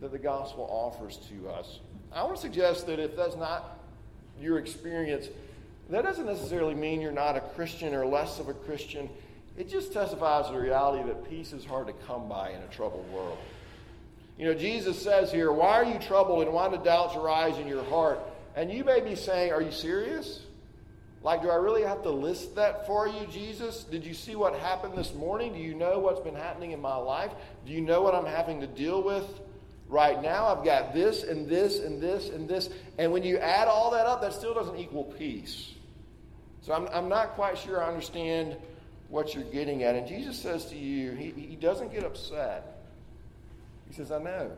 that 0.00 0.12
the 0.12 0.18
gospel 0.18 0.68
offers 0.70 1.18
to 1.28 1.48
us? 1.48 1.80
I 2.12 2.22
want 2.22 2.36
to 2.36 2.40
suggest 2.40 2.86
that 2.86 3.00
if 3.00 3.16
that's 3.16 3.36
not 3.36 3.78
your 4.40 4.58
experience, 4.58 5.28
that 5.90 6.04
doesn't 6.04 6.26
necessarily 6.26 6.74
mean 6.74 7.00
you're 7.00 7.12
not 7.12 7.36
a 7.36 7.40
Christian 7.40 7.94
or 7.94 8.06
less 8.06 8.38
of 8.38 8.48
a 8.48 8.54
Christian. 8.54 9.08
It 9.56 9.68
just 9.68 9.92
testifies 9.92 10.46
to 10.46 10.52
the 10.52 10.60
reality 10.60 11.06
that 11.08 11.28
peace 11.28 11.52
is 11.52 11.64
hard 11.64 11.86
to 11.86 11.92
come 12.06 12.28
by 12.28 12.50
in 12.50 12.60
a 12.62 12.66
troubled 12.68 13.10
world. 13.10 13.38
You 14.38 14.46
know, 14.46 14.54
Jesus 14.54 15.00
says 15.00 15.32
here, 15.32 15.50
Why 15.50 15.72
are 15.72 15.84
you 15.84 15.98
troubled 15.98 16.42
and 16.42 16.52
why 16.52 16.68
do 16.68 16.76
doubts 16.82 17.16
arise 17.16 17.58
in 17.58 17.66
your 17.66 17.84
heart? 17.84 18.20
And 18.56 18.72
you 18.72 18.82
may 18.82 19.00
be 19.00 19.14
saying, 19.14 19.52
Are 19.52 19.62
you 19.62 19.70
serious? 19.70 20.40
Like, 21.22 21.42
do 21.42 21.50
I 21.50 21.56
really 21.56 21.82
have 21.82 22.02
to 22.02 22.10
list 22.10 22.54
that 22.56 22.86
for 22.86 23.08
you, 23.08 23.26
Jesus? 23.30 23.84
Did 23.84 24.06
you 24.06 24.14
see 24.14 24.36
what 24.36 24.54
happened 24.54 24.94
this 24.96 25.12
morning? 25.12 25.52
Do 25.52 25.58
you 25.58 25.74
know 25.74 25.98
what's 25.98 26.20
been 26.20 26.36
happening 26.36 26.70
in 26.70 26.80
my 26.80 26.96
life? 26.96 27.32
Do 27.66 27.72
you 27.72 27.80
know 27.80 28.00
what 28.00 28.14
I'm 28.14 28.26
having 28.26 28.60
to 28.60 28.66
deal 28.66 29.02
with 29.02 29.24
right 29.88 30.22
now? 30.22 30.46
I've 30.46 30.64
got 30.64 30.94
this 30.94 31.24
and 31.24 31.48
this 31.48 31.80
and 31.80 32.00
this 32.00 32.28
and 32.28 32.48
this. 32.48 32.70
And 32.96 33.12
when 33.12 33.24
you 33.24 33.38
add 33.38 33.66
all 33.66 33.90
that 33.90 34.06
up, 34.06 34.20
that 34.20 34.34
still 34.34 34.54
doesn't 34.54 34.76
equal 34.78 35.04
peace. 35.04 35.72
So 36.62 36.72
I'm, 36.72 36.86
I'm 36.92 37.08
not 37.08 37.34
quite 37.34 37.58
sure 37.58 37.82
I 37.82 37.88
understand 37.88 38.56
what 39.08 39.34
you're 39.34 39.44
getting 39.44 39.82
at. 39.82 39.96
And 39.96 40.06
Jesus 40.06 40.38
says 40.38 40.66
to 40.66 40.76
you, 40.76 41.10
He, 41.12 41.30
he 41.32 41.56
doesn't 41.56 41.92
get 41.92 42.04
upset. 42.04 42.84
He 43.88 43.94
says, 43.94 44.12
I 44.12 44.18
know. 44.22 44.52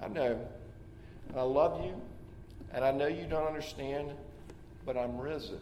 I 0.00 0.08
know. 0.08 0.38
And 1.28 1.36
I 1.36 1.42
love 1.42 1.84
you. 1.84 2.00
And 2.72 2.84
I 2.84 2.90
know 2.92 3.06
you 3.06 3.26
don't 3.26 3.46
understand, 3.46 4.10
but 4.84 4.96
I'm 4.96 5.18
risen. 5.18 5.60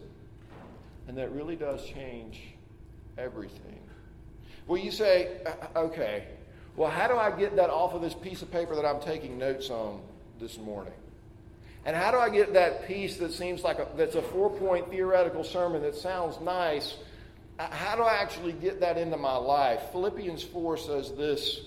And 1.07 1.17
that 1.17 1.31
really 1.31 1.55
does 1.55 1.85
change 1.85 2.41
everything. 3.17 3.79
Well, 4.67 4.81
you 4.81 4.91
say, 4.91 5.37
uh, 5.45 5.79
okay, 5.79 6.25
well, 6.75 6.89
how 6.89 7.07
do 7.07 7.15
I 7.15 7.31
get 7.31 7.55
that 7.55 7.69
off 7.69 7.93
of 7.93 8.01
this 8.01 8.13
piece 8.13 8.41
of 8.41 8.51
paper 8.51 8.75
that 8.75 8.85
I'm 8.85 8.99
taking 8.99 9.37
notes 9.37 9.69
on 9.69 10.01
this 10.39 10.57
morning? 10.57 10.93
And 11.85 11.95
how 11.95 12.09
do 12.11 12.17
I 12.17 12.29
get 12.29 12.53
that 12.53 12.87
piece 12.87 13.17
that 13.17 13.31
seems 13.31 13.63
like 13.63 13.77
a, 13.77 13.87
that's 13.95 14.15
a 14.15 14.21
four 14.21 14.49
point 14.49 14.89
theoretical 14.89 15.43
sermon 15.43 15.83
that 15.83 15.95
sounds 15.95 16.39
nice? 16.41 16.97
Uh, 17.59 17.69
how 17.69 17.95
do 17.95 18.01
I 18.01 18.15
actually 18.15 18.53
get 18.53 18.79
that 18.81 18.97
into 18.97 19.17
my 19.17 19.35
life? 19.37 19.81
Philippians 19.91 20.43
4 20.43 20.77
says 20.77 21.11
this 21.13 21.61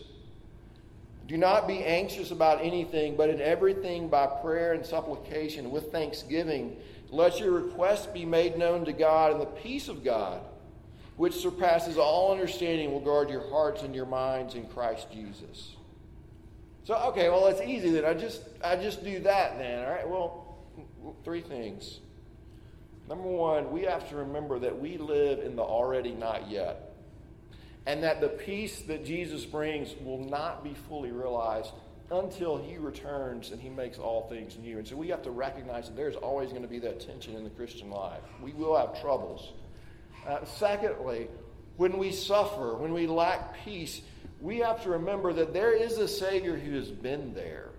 do 1.29 1.37
not 1.37 1.69
be 1.69 1.85
anxious 1.85 2.31
about 2.31 2.65
anything, 2.65 3.15
but 3.15 3.29
in 3.29 3.41
everything 3.41 4.09
by 4.09 4.27
prayer 4.27 4.73
and 4.73 4.85
supplication 4.85 5.71
with 5.71 5.93
thanksgiving, 5.93 6.79
let 7.11 7.39
your 7.39 7.53
requests 7.53 8.07
be 8.07 8.25
made 8.25 8.57
known 8.57 8.87
to 8.87 8.95
God, 8.95 9.33
and 9.33 9.41
the 9.41 9.47
peace 9.47 9.89
of 9.89 10.03
God, 10.03 10.41
which 11.17 11.35
surpasses 11.35 11.99
all 11.99 12.33
understanding, 12.33 12.91
will 12.91 13.01
guard 13.01 13.29
your 13.29 13.47
hearts 13.51 13.83
and 13.83 13.95
your 13.95 14.07
minds 14.07 14.55
in 14.55 14.67
Christ 14.69 15.13
Jesus. 15.13 15.77
So, 16.85 16.95
okay, 17.09 17.29
well, 17.29 17.47
it's 17.49 17.61
easy 17.61 17.91
then. 17.91 18.07
I 18.07 18.15
just, 18.15 18.43
I 18.65 18.77
just 18.77 19.05
do 19.05 19.21
that 19.21 19.59
then. 19.59 19.85
All 19.85 19.91
right, 19.91 20.09
well, 20.09 20.59
three 21.25 21.43
things. 21.43 22.01
Number 23.07 23.29
one, 23.29 23.71
we 23.71 23.83
have 23.83 24.09
to 24.09 24.17
remember 24.17 24.59
that 24.61 24.81
we 24.81 24.97
live 24.97 25.41
in 25.41 25.57
the 25.57 25.63
already 25.63 26.13
not 26.13 26.51
yet. 26.51 26.88
And 27.89 28.03
that 28.03 28.21
the 28.21 28.29
peace 28.29 28.83
that 28.83 29.07
Jesus 29.07 29.47
brings 29.47 29.95
will 30.05 30.23
not 30.23 30.63
be 30.63 30.75
fully 30.89 31.11
realized 31.11 31.73
until 32.11 32.59
he 32.59 32.77
returns 32.77 33.51
and 33.51 33.59
he 33.59 33.71
makes 33.71 33.99
all 33.99 34.29
things 34.29 34.59
new. 34.59 34.77
And 34.77 34.87
so 34.87 34.95
we 34.95 35.09
have 35.09 35.23
to 35.23 35.31
recognize 35.31 35.87
that 35.87 35.97
there's 35.97 36.15
always 36.15 36.51
going 36.51 36.61
to 36.61 36.69
be 36.69 36.81
that 36.81 37.01
tension 37.01 37.35
in 37.35 37.45
the 37.45 37.51
Christian 37.51 37.89
life. 37.89 38.21
We 38.43 38.53
will 38.53 38.77
have 38.77 39.01
troubles. 39.01 39.55
Uh, 40.27 40.45
secondly, 40.45 41.29
when 41.79 41.97
we 41.97 42.13
suffer, 42.13 42.75
when 42.77 42.93
we 42.93 43.07
lack 43.07 43.65
peace, 43.65 44.03
we 44.43 44.59
have 44.59 44.83
to 44.83 44.91
remember 44.91 45.33
that 45.33 45.55
there 45.55 45.73
is 45.73 45.97
a 45.97 46.09
Savior 46.09 46.59
who 46.59 46.75
has 46.75 46.91
been 46.91 47.33
there. 47.33 47.71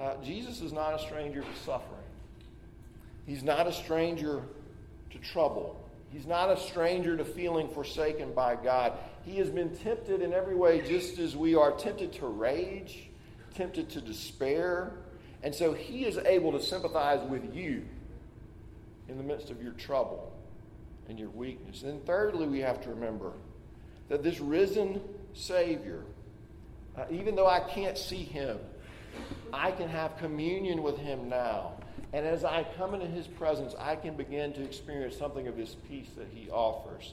Uh, 0.00 0.14
Jesus 0.24 0.62
is 0.62 0.72
not 0.72 0.94
a 0.94 0.98
stranger 0.98 1.42
to 1.42 1.62
suffering, 1.66 2.00
He's 3.26 3.42
not 3.42 3.66
a 3.66 3.72
stranger 3.74 4.40
to 5.10 5.18
trouble. 5.18 5.83
He's 6.14 6.28
not 6.28 6.48
a 6.48 6.56
stranger 6.56 7.16
to 7.16 7.24
feeling 7.24 7.68
forsaken 7.68 8.34
by 8.34 8.54
God. 8.54 8.92
He 9.24 9.38
has 9.38 9.50
been 9.50 9.76
tempted 9.76 10.22
in 10.22 10.32
every 10.32 10.54
way, 10.54 10.80
just 10.80 11.18
as 11.18 11.36
we 11.36 11.56
are 11.56 11.72
tempted 11.72 12.12
to 12.12 12.26
rage, 12.28 13.08
tempted 13.56 13.90
to 13.90 14.00
despair. 14.00 14.92
And 15.42 15.52
so 15.52 15.72
he 15.74 16.04
is 16.04 16.16
able 16.18 16.52
to 16.52 16.62
sympathize 16.62 17.28
with 17.28 17.52
you 17.52 17.84
in 19.08 19.16
the 19.16 19.24
midst 19.24 19.50
of 19.50 19.60
your 19.60 19.72
trouble 19.72 20.32
and 21.08 21.18
your 21.18 21.30
weakness. 21.30 21.82
And 21.82 22.06
thirdly, 22.06 22.46
we 22.46 22.60
have 22.60 22.80
to 22.82 22.90
remember 22.90 23.32
that 24.08 24.22
this 24.22 24.38
risen 24.38 25.00
Savior, 25.32 26.04
uh, 26.96 27.06
even 27.10 27.34
though 27.34 27.48
I 27.48 27.58
can't 27.58 27.98
see 27.98 28.22
him, 28.22 28.60
I 29.52 29.72
can 29.72 29.88
have 29.88 30.16
communion 30.18 30.84
with 30.84 30.96
him 30.96 31.28
now. 31.28 31.72
And 32.14 32.24
as 32.24 32.44
I 32.44 32.64
come 32.76 32.94
into 32.94 33.08
his 33.08 33.26
presence, 33.26 33.74
I 33.76 33.96
can 33.96 34.14
begin 34.14 34.52
to 34.52 34.62
experience 34.62 35.16
something 35.16 35.48
of 35.48 35.56
this 35.56 35.74
peace 35.88 36.10
that 36.16 36.28
he 36.32 36.48
offers. 36.48 37.12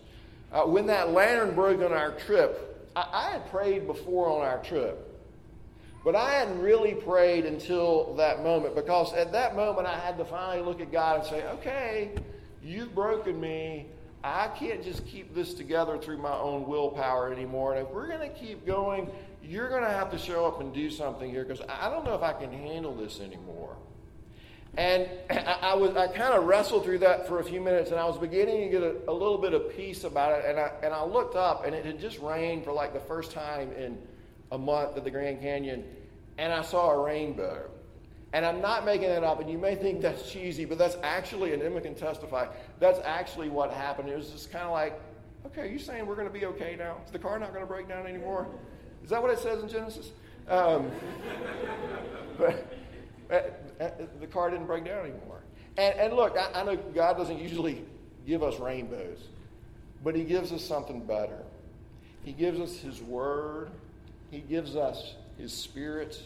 Uh, 0.52 0.62
when 0.62 0.86
that 0.86 1.10
lantern 1.10 1.56
broke 1.56 1.82
on 1.82 1.92
our 1.92 2.12
trip, 2.12 2.88
I, 2.96 3.08
I 3.12 3.32
had 3.32 3.50
prayed 3.50 3.88
before 3.88 4.30
on 4.30 4.46
our 4.46 4.60
trip. 4.60 5.08
But 6.06 6.16
I 6.16 6.34
hadn't 6.34 6.62
really 6.62 6.94
prayed 6.94 7.48
until 7.48 8.14
that 8.18 8.44
moment 8.44 8.76
because 8.76 9.12
at 9.14 9.32
that 9.32 9.56
moment 9.56 9.88
I 9.88 9.98
had 9.98 10.20
to 10.20 10.26
finally 10.26 10.64
look 10.64 10.80
at 10.82 10.92
God 10.92 11.22
and 11.22 11.26
say, 11.28 11.48
okay, 11.48 12.12
you've 12.62 12.94
broken 12.94 13.42
me. 13.42 13.88
I 14.24 14.50
can't 14.50 14.84
just 14.84 15.08
keep 15.08 15.34
this 15.34 15.56
together 15.56 15.98
through 15.98 16.20
my 16.20 16.38
own 16.38 16.68
willpower 16.68 17.34
anymore. 17.34 17.74
And 17.74 17.88
if 17.88 17.92
we're 17.92 18.08
going 18.08 18.20
to 18.20 18.40
keep 18.40 18.68
going, 18.68 19.10
you're 19.42 19.70
going 19.70 19.84
to 19.84 19.90
have 19.90 20.12
to 20.12 20.20
show 20.20 20.46
up 20.46 20.62
and 20.62 20.72
do 20.72 20.92
something 20.92 21.28
here 21.28 21.44
because 21.44 21.66
I 21.68 21.90
don't 21.90 22.06
know 22.06 22.14
if 22.14 22.22
I 22.22 22.34
can 22.34 22.52
handle 22.52 22.94
this 22.94 23.20
anymore. 23.20 23.78
And 24.78 25.10
I, 25.30 25.58
I 25.62 25.76
was 25.76 25.96
I 25.96 26.08
kind 26.08 26.34
of 26.34 26.46
wrestled 26.46 26.84
through 26.84 27.00
that 27.00 27.28
for 27.28 27.40
a 27.40 27.44
few 27.44 27.62
minutes, 27.62 27.92
and 27.92 28.00
I 28.00 28.06
was 28.06 28.18
beginning 28.18 28.70
to 28.72 28.80
get 28.80 28.84
a, 28.84 29.10
a, 29.10 29.14
little 29.14 29.38
bit 29.38 29.54
of 29.54 29.76
peace 29.76 30.04
about 30.04 30.40
it. 30.40 30.46
And 30.46 30.60
I 30.60 30.72
and 30.84 30.94
I 30.94 31.04
looked 31.04 31.36
up, 31.36 31.66
and 31.66 31.76
it 31.76 31.86
had 31.86 32.00
just 32.00 32.20
rained 32.20 32.64
for 32.64 32.72
like 32.72 32.94
the 32.94 33.00
first 33.00 33.32
time 33.32 33.72
in 33.74 33.98
a 34.52 34.58
month 34.58 34.98
at 34.98 35.04
the 35.04 35.12
Grand 35.12 35.42
Canyon, 35.42 35.84
and 36.38 36.54
I 36.54 36.62
saw 36.62 36.92
a 36.92 37.04
rainbow. 37.04 37.70
And 38.34 38.46
I'm 38.46 38.62
not 38.62 38.86
making 38.86 39.10
that 39.10 39.26
up, 39.26 39.42
and 39.42 39.50
you 39.50 39.58
may 39.58 39.76
think 39.76 40.02
that's 40.02 40.32
cheesy, 40.32 40.64
but 40.64 40.78
that's 40.78 40.96
actually, 41.04 41.54
and 41.54 41.62
Emma 41.62 41.82
can 41.82 41.96
testify, 41.96 42.48
that's 42.80 43.00
actually 43.04 43.50
what 43.50 43.72
happened. 43.72 44.08
It 44.08 44.16
was 44.16 44.30
just 44.30 44.52
kind 44.52 44.64
of 44.64 44.72
like, 44.72 44.98
okay, 45.48 45.62
are 45.64 45.66
you 45.66 45.80
saying 45.80 46.06
we're 46.06 46.16
going 46.16 46.28
to 46.28 46.34
be 46.34 46.46
okay 46.46 46.78
now? 46.78 46.98
Is 47.06 47.12
the 47.12 47.20
car 47.20 47.38
not 47.40 47.50
going 47.50 47.62
to 47.62 47.68
break 47.68 47.90
down 47.90 48.08
anymore? 48.08 48.48
Is 49.04 49.10
that 49.10 49.22
what 49.22 49.32
it 49.32 49.40
says 49.40 49.62
in 49.62 49.68
Genesis? 49.68 50.12
Um, 50.48 50.90
but 52.38 52.74
the 54.20 54.28
car 54.28 54.50
didn't 54.50 54.68
break 54.68 54.86
down 54.86 55.06
anymore. 55.06 55.42
And, 55.78 55.96
and 55.96 56.14
look, 56.14 56.38
I, 56.38 56.62
I 56.62 56.64
know 56.64 56.76
God 56.76 57.18
doesn't 57.18 57.40
usually 57.40 57.84
give 58.28 58.44
us 58.44 58.60
rainbows, 58.60 59.20
but 60.04 60.16
He 60.16 60.24
gives 60.24 60.52
us 60.52 60.64
something 60.64 61.02
better. 61.06 61.40
He 62.24 62.34
gives 62.34 62.60
us 62.60 62.78
His 62.78 63.02
Word, 63.02 63.72
He 64.30 64.40
gives 64.40 64.76
us 64.76 65.16
His 65.38 65.54
Spirit 65.54 66.22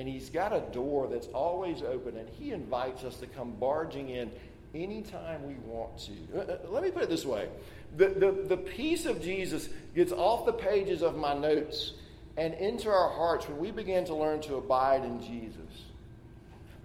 and 0.00 0.08
he's 0.08 0.30
got 0.30 0.54
a 0.54 0.60
door 0.72 1.08
that's 1.08 1.26
always 1.26 1.82
open, 1.82 2.16
and 2.16 2.26
he 2.26 2.52
invites 2.52 3.04
us 3.04 3.16
to 3.16 3.26
come 3.26 3.50
barging 3.60 4.08
in 4.08 4.32
anytime 4.74 5.46
we 5.46 5.52
want 5.66 5.98
to. 5.98 6.12
Uh, 6.34 6.40
uh, 6.40 6.58
let 6.70 6.82
me 6.82 6.90
put 6.90 7.02
it 7.02 7.10
this 7.10 7.26
way 7.26 7.50
the, 7.98 8.08
the, 8.08 8.30
the 8.48 8.56
peace 8.56 9.04
of 9.04 9.20
Jesus 9.20 9.68
gets 9.94 10.10
off 10.10 10.46
the 10.46 10.54
pages 10.54 11.02
of 11.02 11.16
my 11.16 11.34
notes 11.34 11.92
and 12.38 12.54
into 12.54 12.88
our 12.88 13.10
hearts 13.10 13.46
when 13.46 13.58
we 13.58 13.70
begin 13.70 14.06
to 14.06 14.14
learn 14.14 14.40
to 14.40 14.54
abide 14.54 15.04
in 15.04 15.20
Jesus. 15.20 15.89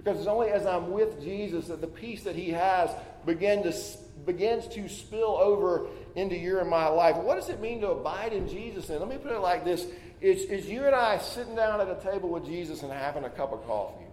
Because 0.06 0.20
it's 0.20 0.28
only 0.28 0.50
as 0.50 0.68
I'm 0.68 0.92
with 0.92 1.20
Jesus 1.24 1.68
that 1.68 1.82
the 1.82 1.88
peace 1.88 2.26
that 2.26 2.36
he 2.36 2.52
has 2.52 2.92
begin 3.26 3.64
to, 3.64 3.74
begins 4.24 4.68
to 4.68 4.88
spill 4.88 5.36
over 5.36 5.88
into 6.16 6.38
your 6.38 6.60
and 6.60 6.70
my 6.70 6.88
life. 6.88 7.16
What 7.16 7.38
does 7.38 7.50
it 7.50 7.60
mean 7.60 7.82
to 7.82 7.90
abide 7.90 8.32
in 8.32 8.48
Jesus? 8.48 8.88
And 8.92 9.00
let 9.00 9.10
me 9.10 9.18
put 9.18 9.32
it 9.32 9.40
like 9.40 9.66
this 9.66 9.84
is, 10.22 10.44
is 10.44 10.70
you 10.70 10.86
and 10.86 10.94
I 10.94 11.18
sitting 11.18 11.56
down 11.56 11.82
at 11.82 11.90
a 11.90 12.00
table 12.04 12.30
with 12.30 12.46
Jesus 12.46 12.84
and 12.84 12.92
having 12.92 13.24
a 13.24 13.32
cup 13.32 13.52
of 13.52 13.66
coffee. 13.66 14.06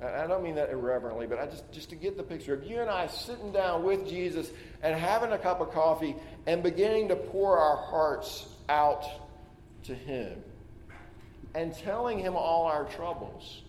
I 0.00 0.28
don't 0.28 0.44
mean 0.44 0.54
that 0.54 0.70
irreverently, 0.70 1.26
but 1.26 1.40
I 1.40 1.46
just, 1.46 1.72
just 1.72 1.90
to 1.90 1.96
get 1.96 2.16
the 2.16 2.22
picture 2.22 2.54
of 2.54 2.62
you 2.62 2.80
and 2.80 2.88
I 2.88 3.08
sitting 3.08 3.50
down 3.50 3.82
with 3.82 4.08
Jesus 4.08 4.50
and 4.84 4.96
having 4.96 5.32
a 5.32 5.38
cup 5.38 5.60
of 5.60 5.72
coffee 5.72 6.14
and 6.46 6.62
beginning 6.62 7.08
to 7.08 7.16
pour 7.16 7.58
our 7.58 7.76
hearts 7.76 8.46
out 8.68 9.04
to 9.84 9.96
Him 9.96 10.40
and 11.56 11.76
telling 11.76 12.20
Him 12.20 12.36
all 12.36 12.66
our 12.66 12.84
troubles 12.84 13.62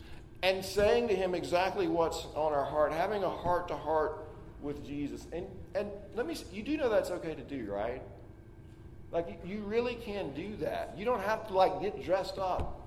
and 0.43 0.63
saying 0.63 1.08
to 1.08 1.15
Him 1.15 1.34
exactly 1.34 1.88
what's 1.88 2.27
on 2.36 2.53
our 2.53 2.65
heart, 2.65 2.91
having 2.91 3.23
a 3.23 3.29
heart 3.29 3.69
to 3.69 3.75
heart 3.75 4.27
with 4.62 4.86
Jesus. 4.86 5.25
And, 5.32 5.47
and 5.73 5.89
let 6.15 6.27
me, 6.27 6.36
you 6.51 6.62
do 6.62 6.77
know 6.77 6.89
that's 6.89 7.10
okay 7.12 7.34
to 7.34 7.41
do, 7.41 7.71
right? 7.71 8.01
Like, 9.12 9.39
you 9.45 9.62
really 9.62 9.95
can 9.95 10.34
do 10.34 10.58
that. 10.58 10.95
You 10.97 11.06
don't 11.06 11.21
have 11.21 11.47
to, 11.47 11.53
like, 11.53 11.82
get 11.82 12.03
dressed 12.03 12.38
up 12.38 12.82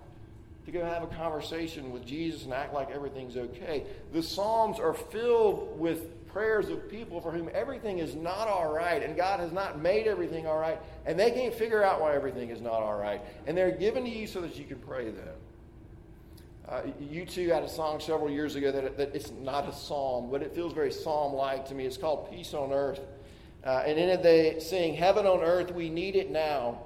to 0.67 0.71
go 0.71 0.85
have 0.85 1.03
a 1.03 1.07
conversation 1.07 1.93
with 1.93 2.05
Jesus 2.05 2.45
and 2.45 2.53
act 2.53 2.75
like 2.75 2.91
everything's 2.91 3.37
okay. 3.37 3.85
The 4.13 4.23
Psalms 4.23 4.79
are 4.79 4.95
filled 4.95 5.79
with 5.79 6.27
prayers 6.27 6.69
of 6.69 6.91
people 6.91 7.21
for 7.23 7.31
whom 7.31 7.49
everything 7.55 8.01
is 8.01 8.15
not 8.15 8.49
all 8.49 8.71
right, 8.71 9.03
and 9.03 9.17
God 9.17 9.41
has 9.41 9.53
not 9.53 9.81
made 9.81 10.07
everything 10.07 10.47
all 10.47 10.59
right, 10.59 10.79
and 11.07 11.19
they 11.19 11.31
can't 11.31 11.55
figure 11.55 11.83
out 11.83 12.01
why 12.03 12.15
everything 12.15 12.51
is 12.51 12.61
not 12.61 12.83
all 12.83 12.99
right. 12.99 13.23
And 13.47 13.57
they're 13.57 13.71
given 13.71 14.05
to 14.05 14.11
you 14.11 14.27
so 14.27 14.43
that 14.43 14.59
you 14.59 14.65
can 14.67 14.79
pray 14.81 15.11
them. 15.11 15.35
Uh, 16.69 16.83
U2 17.01 17.55
had 17.55 17.63
a 17.63 17.69
song 17.69 18.01
several 18.01 18.29
years 18.29 18.57
ago 18.57 18.73
that, 18.73 18.97
that 18.97 19.15
it's 19.15 19.31
not 19.31 19.69
a 19.69 19.73
psalm, 19.73 20.31
but 20.31 20.43
it 20.43 20.53
feels 20.53 20.73
very 20.73 20.91
psalm 20.91 21.33
like 21.33 21.69
to 21.69 21.75
me. 21.75 21.87
It's 21.87 21.97
called 21.97 22.29
Peace 22.31 22.55
on 22.55 22.73
Earth. 22.73 23.01
Uh, 23.65 23.85
and 23.87 23.99
in 23.99 24.09
it, 24.09 24.23
they 24.23 24.59
sing, 24.59 24.95
Heaven 24.95 25.27
on 25.27 25.43
earth, 25.43 25.73
we 25.73 25.89
need 25.91 26.17
it 26.17 26.31
now. 26.31 26.81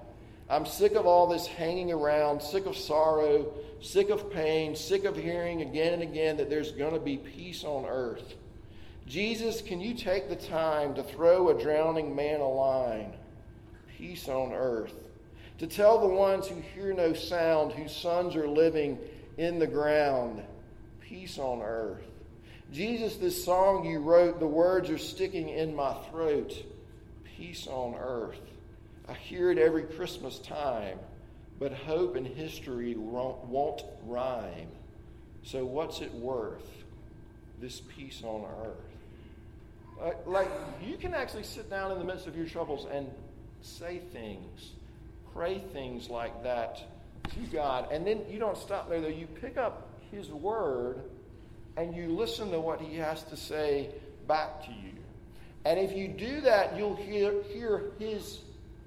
I'm 0.51 0.67
sick 0.67 0.97
of 0.97 1.07
all 1.07 1.27
this 1.29 1.47
hanging 1.47 1.93
around, 1.93 2.43
sick 2.43 2.67
of 2.67 2.77
sorrow, 2.77 3.55
sick 3.81 4.11
of 4.11 4.31
pain, 4.31 4.77
sick 4.77 5.05
of 5.05 5.17
hearing 5.17 5.63
again 5.63 5.95
and 5.95 6.03
again 6.03 6.37
that 6.39 6.51
there's 6.51 6.73
going 6.73 6.95
to 6.95 7.01
be 7.01 7.17
peace 7.17 7.65
on 7.65 7.87
earth. 7.87 8.35
Jesus, 9.07 9.63
can 9.63 9.81
you 9.81 9.95
take 9.95 10.29
the 10.29 10.37
time 10.37 10.95
to 10.95 11.03
throw 11.03 11.49
a 11.49 11.63
drowning 11.63 12.15
man 12.15 12.41
a 12.41 12.49
line? 12.49 13.13
Peace 13.97 14.29
on 14.29 14.53
earth. 14.53 14.95
To 15.59 15.67
tell 15.67 16.01
the 16.01 16.07
ones 16.07 16.49
who 16.49 16.61
hear 16.75 16.93
no 16.93 17.13
sound, 17.13 17.73
whose 17.73 17.95
sons 17.95 18.35
are 18.35 18.49
living 18.49 18.99
in 19.41 19.59
the 19.59 19.67
ground, 19.67 20.43
peace 21.01 21.39
on 21.39 21.63
earth. 21.63 22.05
Jesus, 22.75 23.17
this 23.17 23.43
song 23.43 23.87
you 23.87 23.99
wrote, 23.99 24.39
the 24.39 24.47
words 24.47 24.91
are 24.91 24.99
sticking 24.99 25.49
in 25.49 25.75
my 25.75 25.95
throat. 26.11 26.53
Peace 27.39 27.67
on 27.67 27.95
earth. 27.95 28.39
I 29.09 29.15
hear 29.15 29.51
it 29.51 29.57
every 29.57 29.85
Christmas 29.85 30.39
time, 30.41 30.99
but 31.59 31.73
hope 31.73 32.17
and 32.17 32.27
history 32.27 32.95
won't 32.97 33.83
rhyme. 34.05 34.69
So, 35.43 35.65
what's 35.65 36.03
it 36.03 36.13
worth, 36.13 36.69
this 37.63 37.81
peace 37.97 38.23
on 38.23 38.45
earth? 38.67 40.17
Like, 40.27 40.51
you 40.87 40.99
can 40.99 41.15
actually 41.15 41.45
sit 41.45 41.71
down 41.71 41.93
in 41.93 41.99
the 41.99 42.05
midst 42.05 42.27
of 42.27 42.37
your 42.37 42.47
troubles 42.47 42.87
and 42.93 43.11
say 43.63 44.03
things, 44.13 44.73
pray 45.33 45.63
things 45.73 46.11
like 46.11 46.43
that 46.43 46.83
to 47.35 47.41
God. 47.53 47.91
And 47.91 48.07
then 48.07 48.23
you 48.29 48.39
don't 48.39 48.57
stop 48.57 48.89
there, 48.89 49.01
though. 49.01 49.09
You 49.09 49.27
pick 49.27 49.57
up 49.57 49.89
His 50.11 50.29
Word 50.29 51.03
and 51.77 51.95
you 51.95 52.09
listen 52.09 52.51
to 52.51 52.61
what 52.61 52.81
he 52.81 52.97
has 52.97 53.23
to 53.25 53.37
say 53.37 53.89
back 54.27 54.65
to 54.65 54.71
you. 54.71 54.93
And 55.65 55.79
if 55.79 55.97
you 55.97 56.09
do 56.09 56.41
that, 56.43 56.77
you'll 56.77 56.97
hear, 56.97 57.43
hear 57.53 57.93
his 57.99 58.41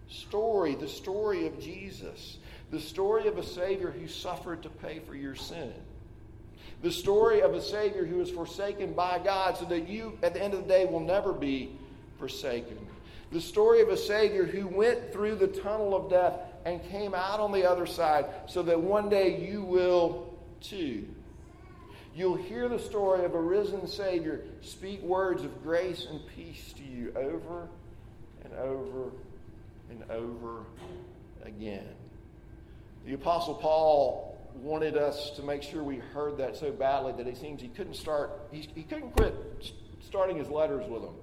story, 0.09 0.75
the 0.75 0.87
story 0.87 1.47
of 1.47 1.59
Jesus, 1.59 2.37
the 2.71 2.79
story 2.79 3.27
of 3.27 3.37
a 3.37 3.43
Savior 3.43 3.91
who 3.91 4.07
suffered 4.07 4.63
to 4.63 4.69
pay 4.69 4.99
for 4.99 5.15
your 5.15 5.35
sin, 5.35 5.73
the 6.81 6.91
story 6.91 7.41
of 7.41 7.53
a 7.53 7.61
Savior 7.61 8.05
who 8.05 8.17
was 8.17 8.29
forsaken 8.29 8.93
by 8.93 9.19
God 9.19 9.57
so 9.57 9.65
that 9.65 9.87
you, 9.87 10.17
at 10.21 10.33
the 10.33 10.41
end 10.41 10.53
of 10.53 10.63
the 10.63 10.67
day, 10.67 10.85
will 10.85 10.99
never 10.99 11.31
be 11.31 11.71
forsaken. 12.19 12.77
The 13.31 13.41
story 13.41 13.81
of 13.81 13.89
a 13.89 13.97
Savior 13.97 14.45
who 14.45 14.67
went 14.67 15.11
through 15.13 15.35
the 15.35 15.47
tunnel 15.47 15.95
of 15.95 16.09
death 16.09 16.33
and 16.65 16.83
came 16.89 17.13
out 17.13 17.39
on 17.39 17.51
the 17.51 17.69
other 17.69 17.85
side 17.85 18.25
so 18.47 18.63
that 18.63 18.79
one 18.79 19.09
day 19.09 19.45
you 19.49 19.63
will 19.63 20.33
too. 20.61 21.05
You'll 22.15 22.35
hear 22.35 22.69
the 22.69 22.79
story 22.79 23.25
of 23.25 23.33
a 23.33 23.41
risen 23.41 23.87
Savior 23.87 24.41
speak 24.61 25.01
words 25.01 25.43
of 25.43 25.63
grace 25.63 26.05
and 26.09 26.21
peace 26.35 26.73
to 26.77 26.83
you 26.83 27.11
over 27.15 27.67
and 28.43 28.53
over 28.53 29.11
and 29.89 30.11
over 30.11 30.63
again. 31.43 31.87
The 33.05 33.15
Apostle 33.15 33.55
Paul 33.55 34.37
wanted 34.55 34.95
us 34.95 35.31
to 35.31 35.43
make 35.43 35.63
sure 35.63 35.83
we 35.83 35.97
heard 35.97 36.37
that 36.37 36.55
so 36.55 36.71
badly 36.71 37.13
that 37.13 37.27
it 37.27 37.37
seems 37.37 37.61
he 37.61 37.67
couldn't 37.67 37.95
start, 37.95 38.31
he, 38.51 38.69
he 38.75 38.83
couldn't 38.83 39.11
quit 39.11 39.35
starting 40.05 40.37
his 40.37 40.49
letters 40.49 40.87
with 40.87 41.01
them. 41.01 41.15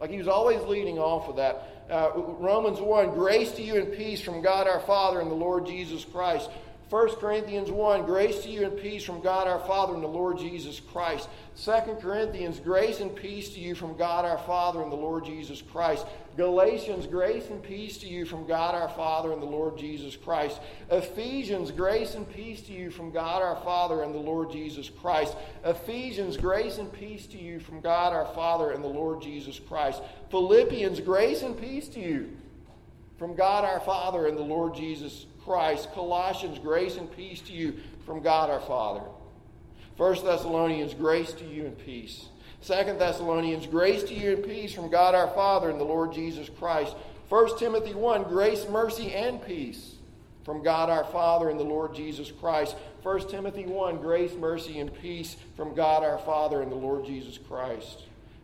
Like 0.00 0.10
he 0.10 0.18
was 0.18 0.28
always 0.28 0.60
leading 0.62 0.98
off 0.98 1.26
with 1.26 1.36
that. 1.36 1.86
Uh, 1.90 2.10
Romans 2.16 2.80
1 2.80 3.10
Grace 3.10 3.52
to 3.52 3.62
you 3.62 3.76
and 3.76 3.92
peace 3.92 4.20
from 4.20 4.42
God 4.42 4.66
our 4.66 4.80
Father 4.80 5.20
and 5.20 5.30
the 5.30 5.36
Lord 5.36 5.66
Jesus 5.66 6.04
Christ. 6.04 6.50
1 6.88 7.16
Corinthians 7.16 7.68
1, 7.68 8.06
grace 8.06 8.44
to 8.44 8.48
you 8.48 8.64
and 8.64 8.78
peace 8.78 9.02
from 9.02 9.20
God 9.20 9.48
our 9.48 9.58
Father 9.58 9.94
and 9.94 10.04
the 10.04 10.08
Lord 10.08 10.38
Jesus 10.38 10.78
Christ. 10.78 11.28
2 11.64 11.72
Corinthians, 12.00 12.60
grace 12.60 13.00
and 13.00 13.14
peace 13.14 13.48
to 13.54 13.60
you 13.60 13.74
from 13.74 13.96
God 13.96 14.24
our 14.24 14.38
Father 14.38 14.82
and 14.82 14.92
the 14.92 14.96
Lord 14.96 15.24
Jesus 15.24 15.60
Christ. 15.60 16.06
Galatians, 16.36 17.08
grace 17.08 17.50
and 17.50 17.60
peace 17.60 17.98
to 17.98 18.06
you 18.06 18.24
from 18.24 18.46
God 18.46 18.76
our 18.76 18.88
Father 18.90 19.32
and 19.32 19.42
the 19.42 19.46
Lord 19.46 19.76
Jesus 19.76 20.16
Christ. 20.16 20.60
Ephesians, 20.88 21.72
grace 21.72 22.14
and 22.14 22.30
peace 22.32 22.62
to 22.62 22.72
you 22.72 22.92
from 22.92 23.10
God 23.10 23.42
our 23.42 23.56
Father 23.64 24.02
and 24.02 24.14
the 24.14 24.18
Lord 24.18 24.52
Jesus 24.52 24.88
Christ. 24.88 25.36
Ephesians, 25.64 26.36
grace 26.36 26.78
and 26.78 26.92
peace 26.92 27.26
to 27.26 27.38
you 27.38 27.58
from 27.58 27.80
God 27.80 28.12
our 28.12 28.32
Father 28.32 28.70
and 28.70 28.84
the 28.84 28.88
Lord 28.88 29.20
Jesus 29.22 29.58
Christ. 29.58 30.02
Philippians, 30.30 31.00
grace 31.00 31.42
and 31.42 31.60
peace 31.60 31.88
to 31.88 32.00
you 32.00 32.30
from 33.18 33.34
God 33.34 33.64
our 33.64 33.80
Father 33.80 34.26
and 34.26 34.38
the 34.38 34.42
Lord 34.42 34.76
Jesus 34.76 35.24
Christ. 35.24 35.35
Colossians, 35.46 36.58
grace 36.58 36.96
and 36.96 37.10
peace 37.16 37.40
to 37.42 37.52
you 37.52 37.76
from 38.04 38.20
God 38.20 38.50
our 38.50 38.60
Father. 38.60 39.02
1 39.96 40.24
Thessalonians, 40.24 40.92
grace 40.92 41.32
to 41.32 41.44
you 41.44 41.64
and 41.64 41.78
peace. 41.78 42.26
2 42.62 42.74
Thessalonians, 42.98 43.66
grace 43.66 44.02
to 44.04 44.14
you 44.14 44.32
and 44.32 44.44
peace 44.44 44.74
from 44.74 44.90
God 44.90 45.14
our 45.14 45.28
Father 45.28 45.70
and 45.70 45.80
the 45.80 45.84
Lord 45.84 46.12
Jesus 46.12 46.50
Christ. 46.58 46.94
1 47.28 47.58
Timothy 47.58 47.94
1, 47.94 48.24
grace, 48.24 48.68
mercy, 48.68 49.12
and 49.12 49.44
peace 49.44 49.94
from 50.44 50.62
God 50.62 50.90
our 50.90 51.04
Father 51.04 51.48
and 51.48 51.58
the 51.58 51.64
Lord 51.64 51.94
Jesus 51.94 52.30
Christ. 52.30 52.76
1 53.02 53.28
Timothy 53.28 53.66
1, 53.66 53.98
grace, 53.98 54.34
mercy, 54.34 54.80
and 54.80 54.92
peace 55.00 55.36
from 55.56 55.74
God 55.74 56.04
our 56.04 56.18
Father 56.18 56.60
and 56.60 56.70
the 56.70 56.76
Lord 56.76 57.04
Jesus 57.04 57.38
Christ. 57.38 58.02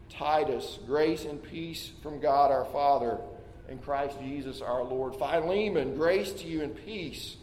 Titus, 0.09 0.79
grace 0.87 1.25
and 1.25 1.43
peace 1.43 1.91
from 2.03 2.21
God 2.21 2.51
our 2.51 2.65
Father 2.67 3.19
in 3.73 3.79
Christ 3.79 4.19
Jesus 4.21 4.61
our 4.61 4.85
Lord. 4.85 5.17
Philemon, 5.17 5.97
grace 5.97 6.33
to 6.35 6.47
you 6.47 6.63
and 6.63 6.77
peace 6.85 7.37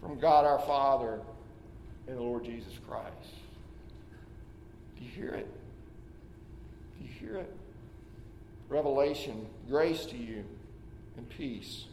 from 0.00 0.20
God 0.20 0.44
our 0.44 0.58
Father 0.60 1.20
and 2.06 2.18
the 2.18 2.22
Lord 2.22 2.44
Jesus 2.44 2.74
Christ. 2.86 3.34
Do 4.98 5.04
you 5.04 5.10
hear 5.10 5.30
it? 5.30 5.48
Do 6.98 7.04
you 7.04 7.10
hear 7.18 7.36
it? 7.38 7.56
Revelation, 8.68 9.46
grace 9.68 10.04
to 10.06 10.16
you 10.16 10.44
and 11.16 11.28
peace. 11.30 11.86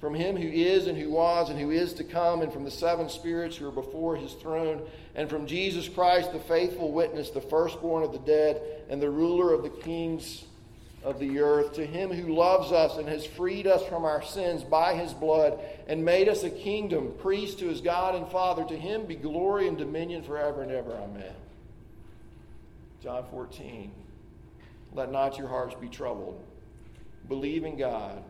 From 0.00 0.14
him 0.14 0.36
who 0.36 0.48
is 0.48 0.86
and 0.86 0.96
who 0.96 1.10
was 1.10 1.50
and 1.50 1.58
who 1.58 1.70
is 1.70 1.94
to 1.94 2.04
come, 2.04 2.42
and 2.42 2.52
from 2.52 2.64
the 2.64 2.70
seven 2.70 3.08
spirits 3.08 3.56
who 3.56 3.66
are 3.66 3.72
before 3.72 4.16
his 4.16 4.34
throne, 4.34 4.82
and 5.14 5.30
from 5.30 5.46
Jesus 5.46 5.88
Christ, 5.88 6.32
the 6.32 6.38
faithful 6.40 6.92
witness, 6.92 7.30
the 7.30 7.40
firstborn 7.40 8.04
of 8.04 8.12
the 8.12 8.18
dead, 8.18 8.60
and 8.88 9.00
the 9.00 9.10
ruler 9.10 9.52
of 9.52 9.62
the 9.62 9.70
kings 9.70 10.44
of 11.04 11.20
the 11.20 11.38
earth, 11.38 11.74
to 11.74 11.86
him 11.86 12.10
who 12.10 12.34
loves 12.34 12.72
us 12.72 12.96
and 12.96 13.06
has 13.06 13.26
freed 13.26 13.66
us 13.66 13.86
from 13.86 14.04
our 14.04 14.22
sins 14.22 14.64
by 14.64 14.94
his 14.94 15.12
blood 15.12 15.60
and 15.86 16.04
made 16.04 16.28
us 16.28 16.42
a 16.42 16.50
kingdom, 16.50 17.12
priest 17.18 17.58
to 17.58 17.68
his 17.68 17.82
God 17.82 18.14
and 18.14 18.26
Father, 18.28 18.64
to 18.64 18.76
him 18.76 19.04
be 19.04 19.14
glory 19.14 19.68
and 19.68 19.76
dominion 19.76 20.22
forever 20.22 20.62
and 20.62 20.72
ever. 20.72 20.92
Amen. 20.92 21.34
John 23.02 23.24
14. 23.30 23.92
Let 24.94 25.12
not 25.12 25.36
your 25.36 25.48
hearts 25.48 25.74
be 25.78 25.88
troubled. 25.88 26.42
Believe 27.28 27.64
in 27.64 27.76
God. 27.76 28.22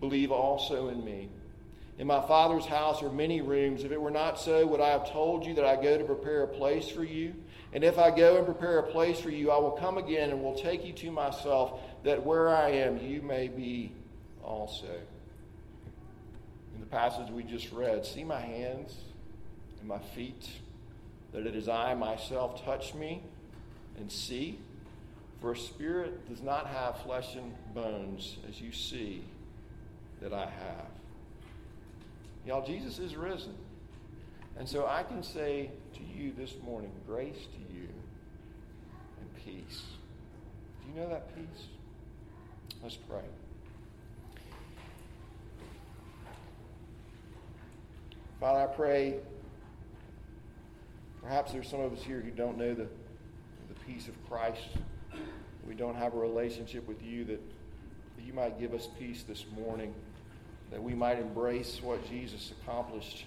Believe 0.00 0.32
also 0.32 0.88
in 0.88 1.04
me. 1.04 1.28
In 1.98 2.06
my 2.06 2.26
Father's 2.26 2.64
house 2.64 3.02
are 3.02 3.10
many 3.10 3.40
rooms. 3.40 3.84
If 3.84 3.90
it 3.90 4.00
were 4.00 4.10
not 4.10 4.40
so, 4.40 4.66
would 4.66 4.80
I 4.80 4.90
have 4.90 5.10
told 5.10 5.44
you 5.44 5.54
that 5.54 5.64
I 5.64 5.74
go 5.76 5.98
to 5.98 6.04
prepare 6.04 6.44
a 6.44 6.48
place 6.48 6.88
for 6.88 7.04
you? 7.04 7.34
And 7.72 7.84
if 7.84 7.98
I 7.98 8.10
go 8.10 8.36
and 8.36 8.46
prepare 8.46 8.78
a 8.78 8.82
place 8.82 9.20
for 9.20 9.30
you, 9.30 9.50
I 9.50 9.58
will 9.58 9.72
come 9.72 9.98
again 9.98 10.30
and 10.30 10.42
will 10.42 10.54
take 10.54 10.84
you 10.86 10.92
to 10.94 11.10
myself, 11.10 11.80
that 12.04 12.24
where 12.24 12.48
I 12.48 12.70
am, 12.70 12.98
you 12.98 13.20
may 13.20 13.48
be 13.48 13.92
also. 14.42 14.86
In 16.74 16.80
the 16.80 16.86
passage 16.86 17.30
we 17.30 17.42
just 17.42 17.70
read, 17.72 18.06
see 18.06 18.24
my 18.24 18.40
hands 18.40 18.94
and 19.80 19.88
my 19.88 19.98
feet, 19.98 20.48
that 21.32 21.46
it 21.46 21.54
is 21.54 21.68
I 21.68 21.94
myself. 21.94 22.64
Touch 22.64 22.94
me 22.94 23.22
and 23.98 24.10
see. 24.10 24.58
For 25.40 25.52
a 25.52 25.56
spirit 25.56 26.28
does 26.28 26.42
not 26.42 26.66
have 26.66 27.02
flesh 27.02 27.36
and 27.36 27.52
bones, 27.74 28.38
as 28.48 28.60
you 28.60 28.72
see 28.72 29.22
that 30.20 30.32
I 30.32 30.46
have. 30.46 30.86
Y'all, 32.46 32.66
Jesus 32.66 32.98
is 32.98 33.14
risen. 33.14 33.54
And 34.58 34.68
so 34.68 34.86
I 34.86 35.04
can 35.04 35.22
say 35.22 35.70
to 35.98 36.18
you 36.18 36.32
this 36.36 36.54
morning, 36.64 36.90
grace 37.06 37.36
to 37.36 37.74
you 37.74 37.88
and 39.20 39.44
peace. 39.44 39.82
Do 40.82 40.92
you 40.92 41.00
know 41.00 41.08
that 41.10 41.34
peace? 41.34 41.66
Let's 42.82 42.96
pray. 42.96 43.24
Father, 48.40 48.60
I 48.60 48.66
pray. 48.66 49.16
Perhaps 51.22 51.52
there's 51.52 51.68
some 51.68 51.80
of 51.80 51.92
us 51.92 52.02
here 52.02 52.20
who 52.20 52.30
don't 52.30 52.56
know 52.56 52.72
the, 52.72 52.86
the 53.68 53.74
peace 53.86 54.06
of 54.06 54.14
Christ. 54.28 54.62
We 55.66 55.74
don't 55.74 55.96
have 55.96 56.14
a 56.14 56.18
relationship 56.18 56.86
with 56.86 57.02
you 57.02 57.24
that, 57.24 57.40
that 58.16 58.24
you 58.24 58.32
might 58.32 58.60
give 58.60 58.72
us 58.74 58.88
peace 58.98 59.24
this 59.26 59.44
morning, 59.56 59.92
that 60.70 60.80
we 60.82 60.94
might 60.94 61.18
embrace 61.18 61.80
what 61.82 62.08
Jesus 62.08 62.52
accomplished 62.62 63.24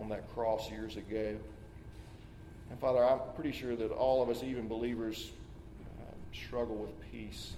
on 0.00 0.08
that 0.08 0.32
cross 0.34 0.70
years 0.70 0.96
ago. 0.96 1.36
And 2.70 2.80
Father, 2.80 3.04
I'm 3.04 3.20
pretty 3.34 3.52
sure 3.52 3.76
that 3.76 3.90
all 3.90 4.22
of 4.22 4.28
us, 4.28 4.42
even 4.42 4.68
believers, 4.68 5.30
uh, 6.00 6.14
struggle 6.32 6.76
with 6.76 6.90
peace. 7.12 7.52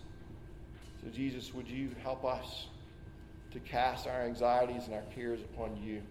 So, 1.03 1.11
Jesus, 1.11 1.55
would 1.55 1.69
you 1.69 1.91
help 2.03 2.25
us 2.25 2.67
to 3.53 3.61
cast 3.61 4.07
our 4.07 4.23
anxieties 4.23 4.87
and 4.87 4.95
our 4.95 5.05
cares 5.15 5.41
upon 5.41 5.77
you? 5.83 6.03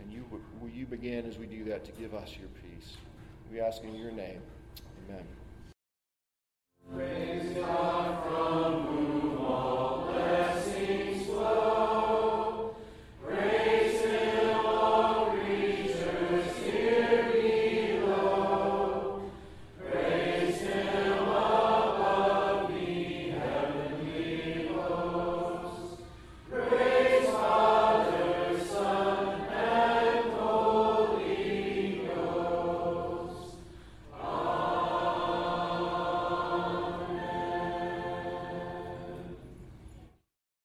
And 0.00 0.12
you, 0.12 0.24
will 0.60 0.70
you 0.70 0.86
begin 0.86 1.26
as 1.26 1.38
we 1.38 1.46
do 1.46 1.64
that 1.64 1.84
to 1.84 1.92
give 1.92 2.14
us 2.14 2.30
your 2.38 2.48
peace? 2.48 2.96
We 3.50 3.60
ask 3.60 3.82
in 3.82 3.94
your 3.94 4.12
name. 4.12 4.40
Amen. 5.08 5.24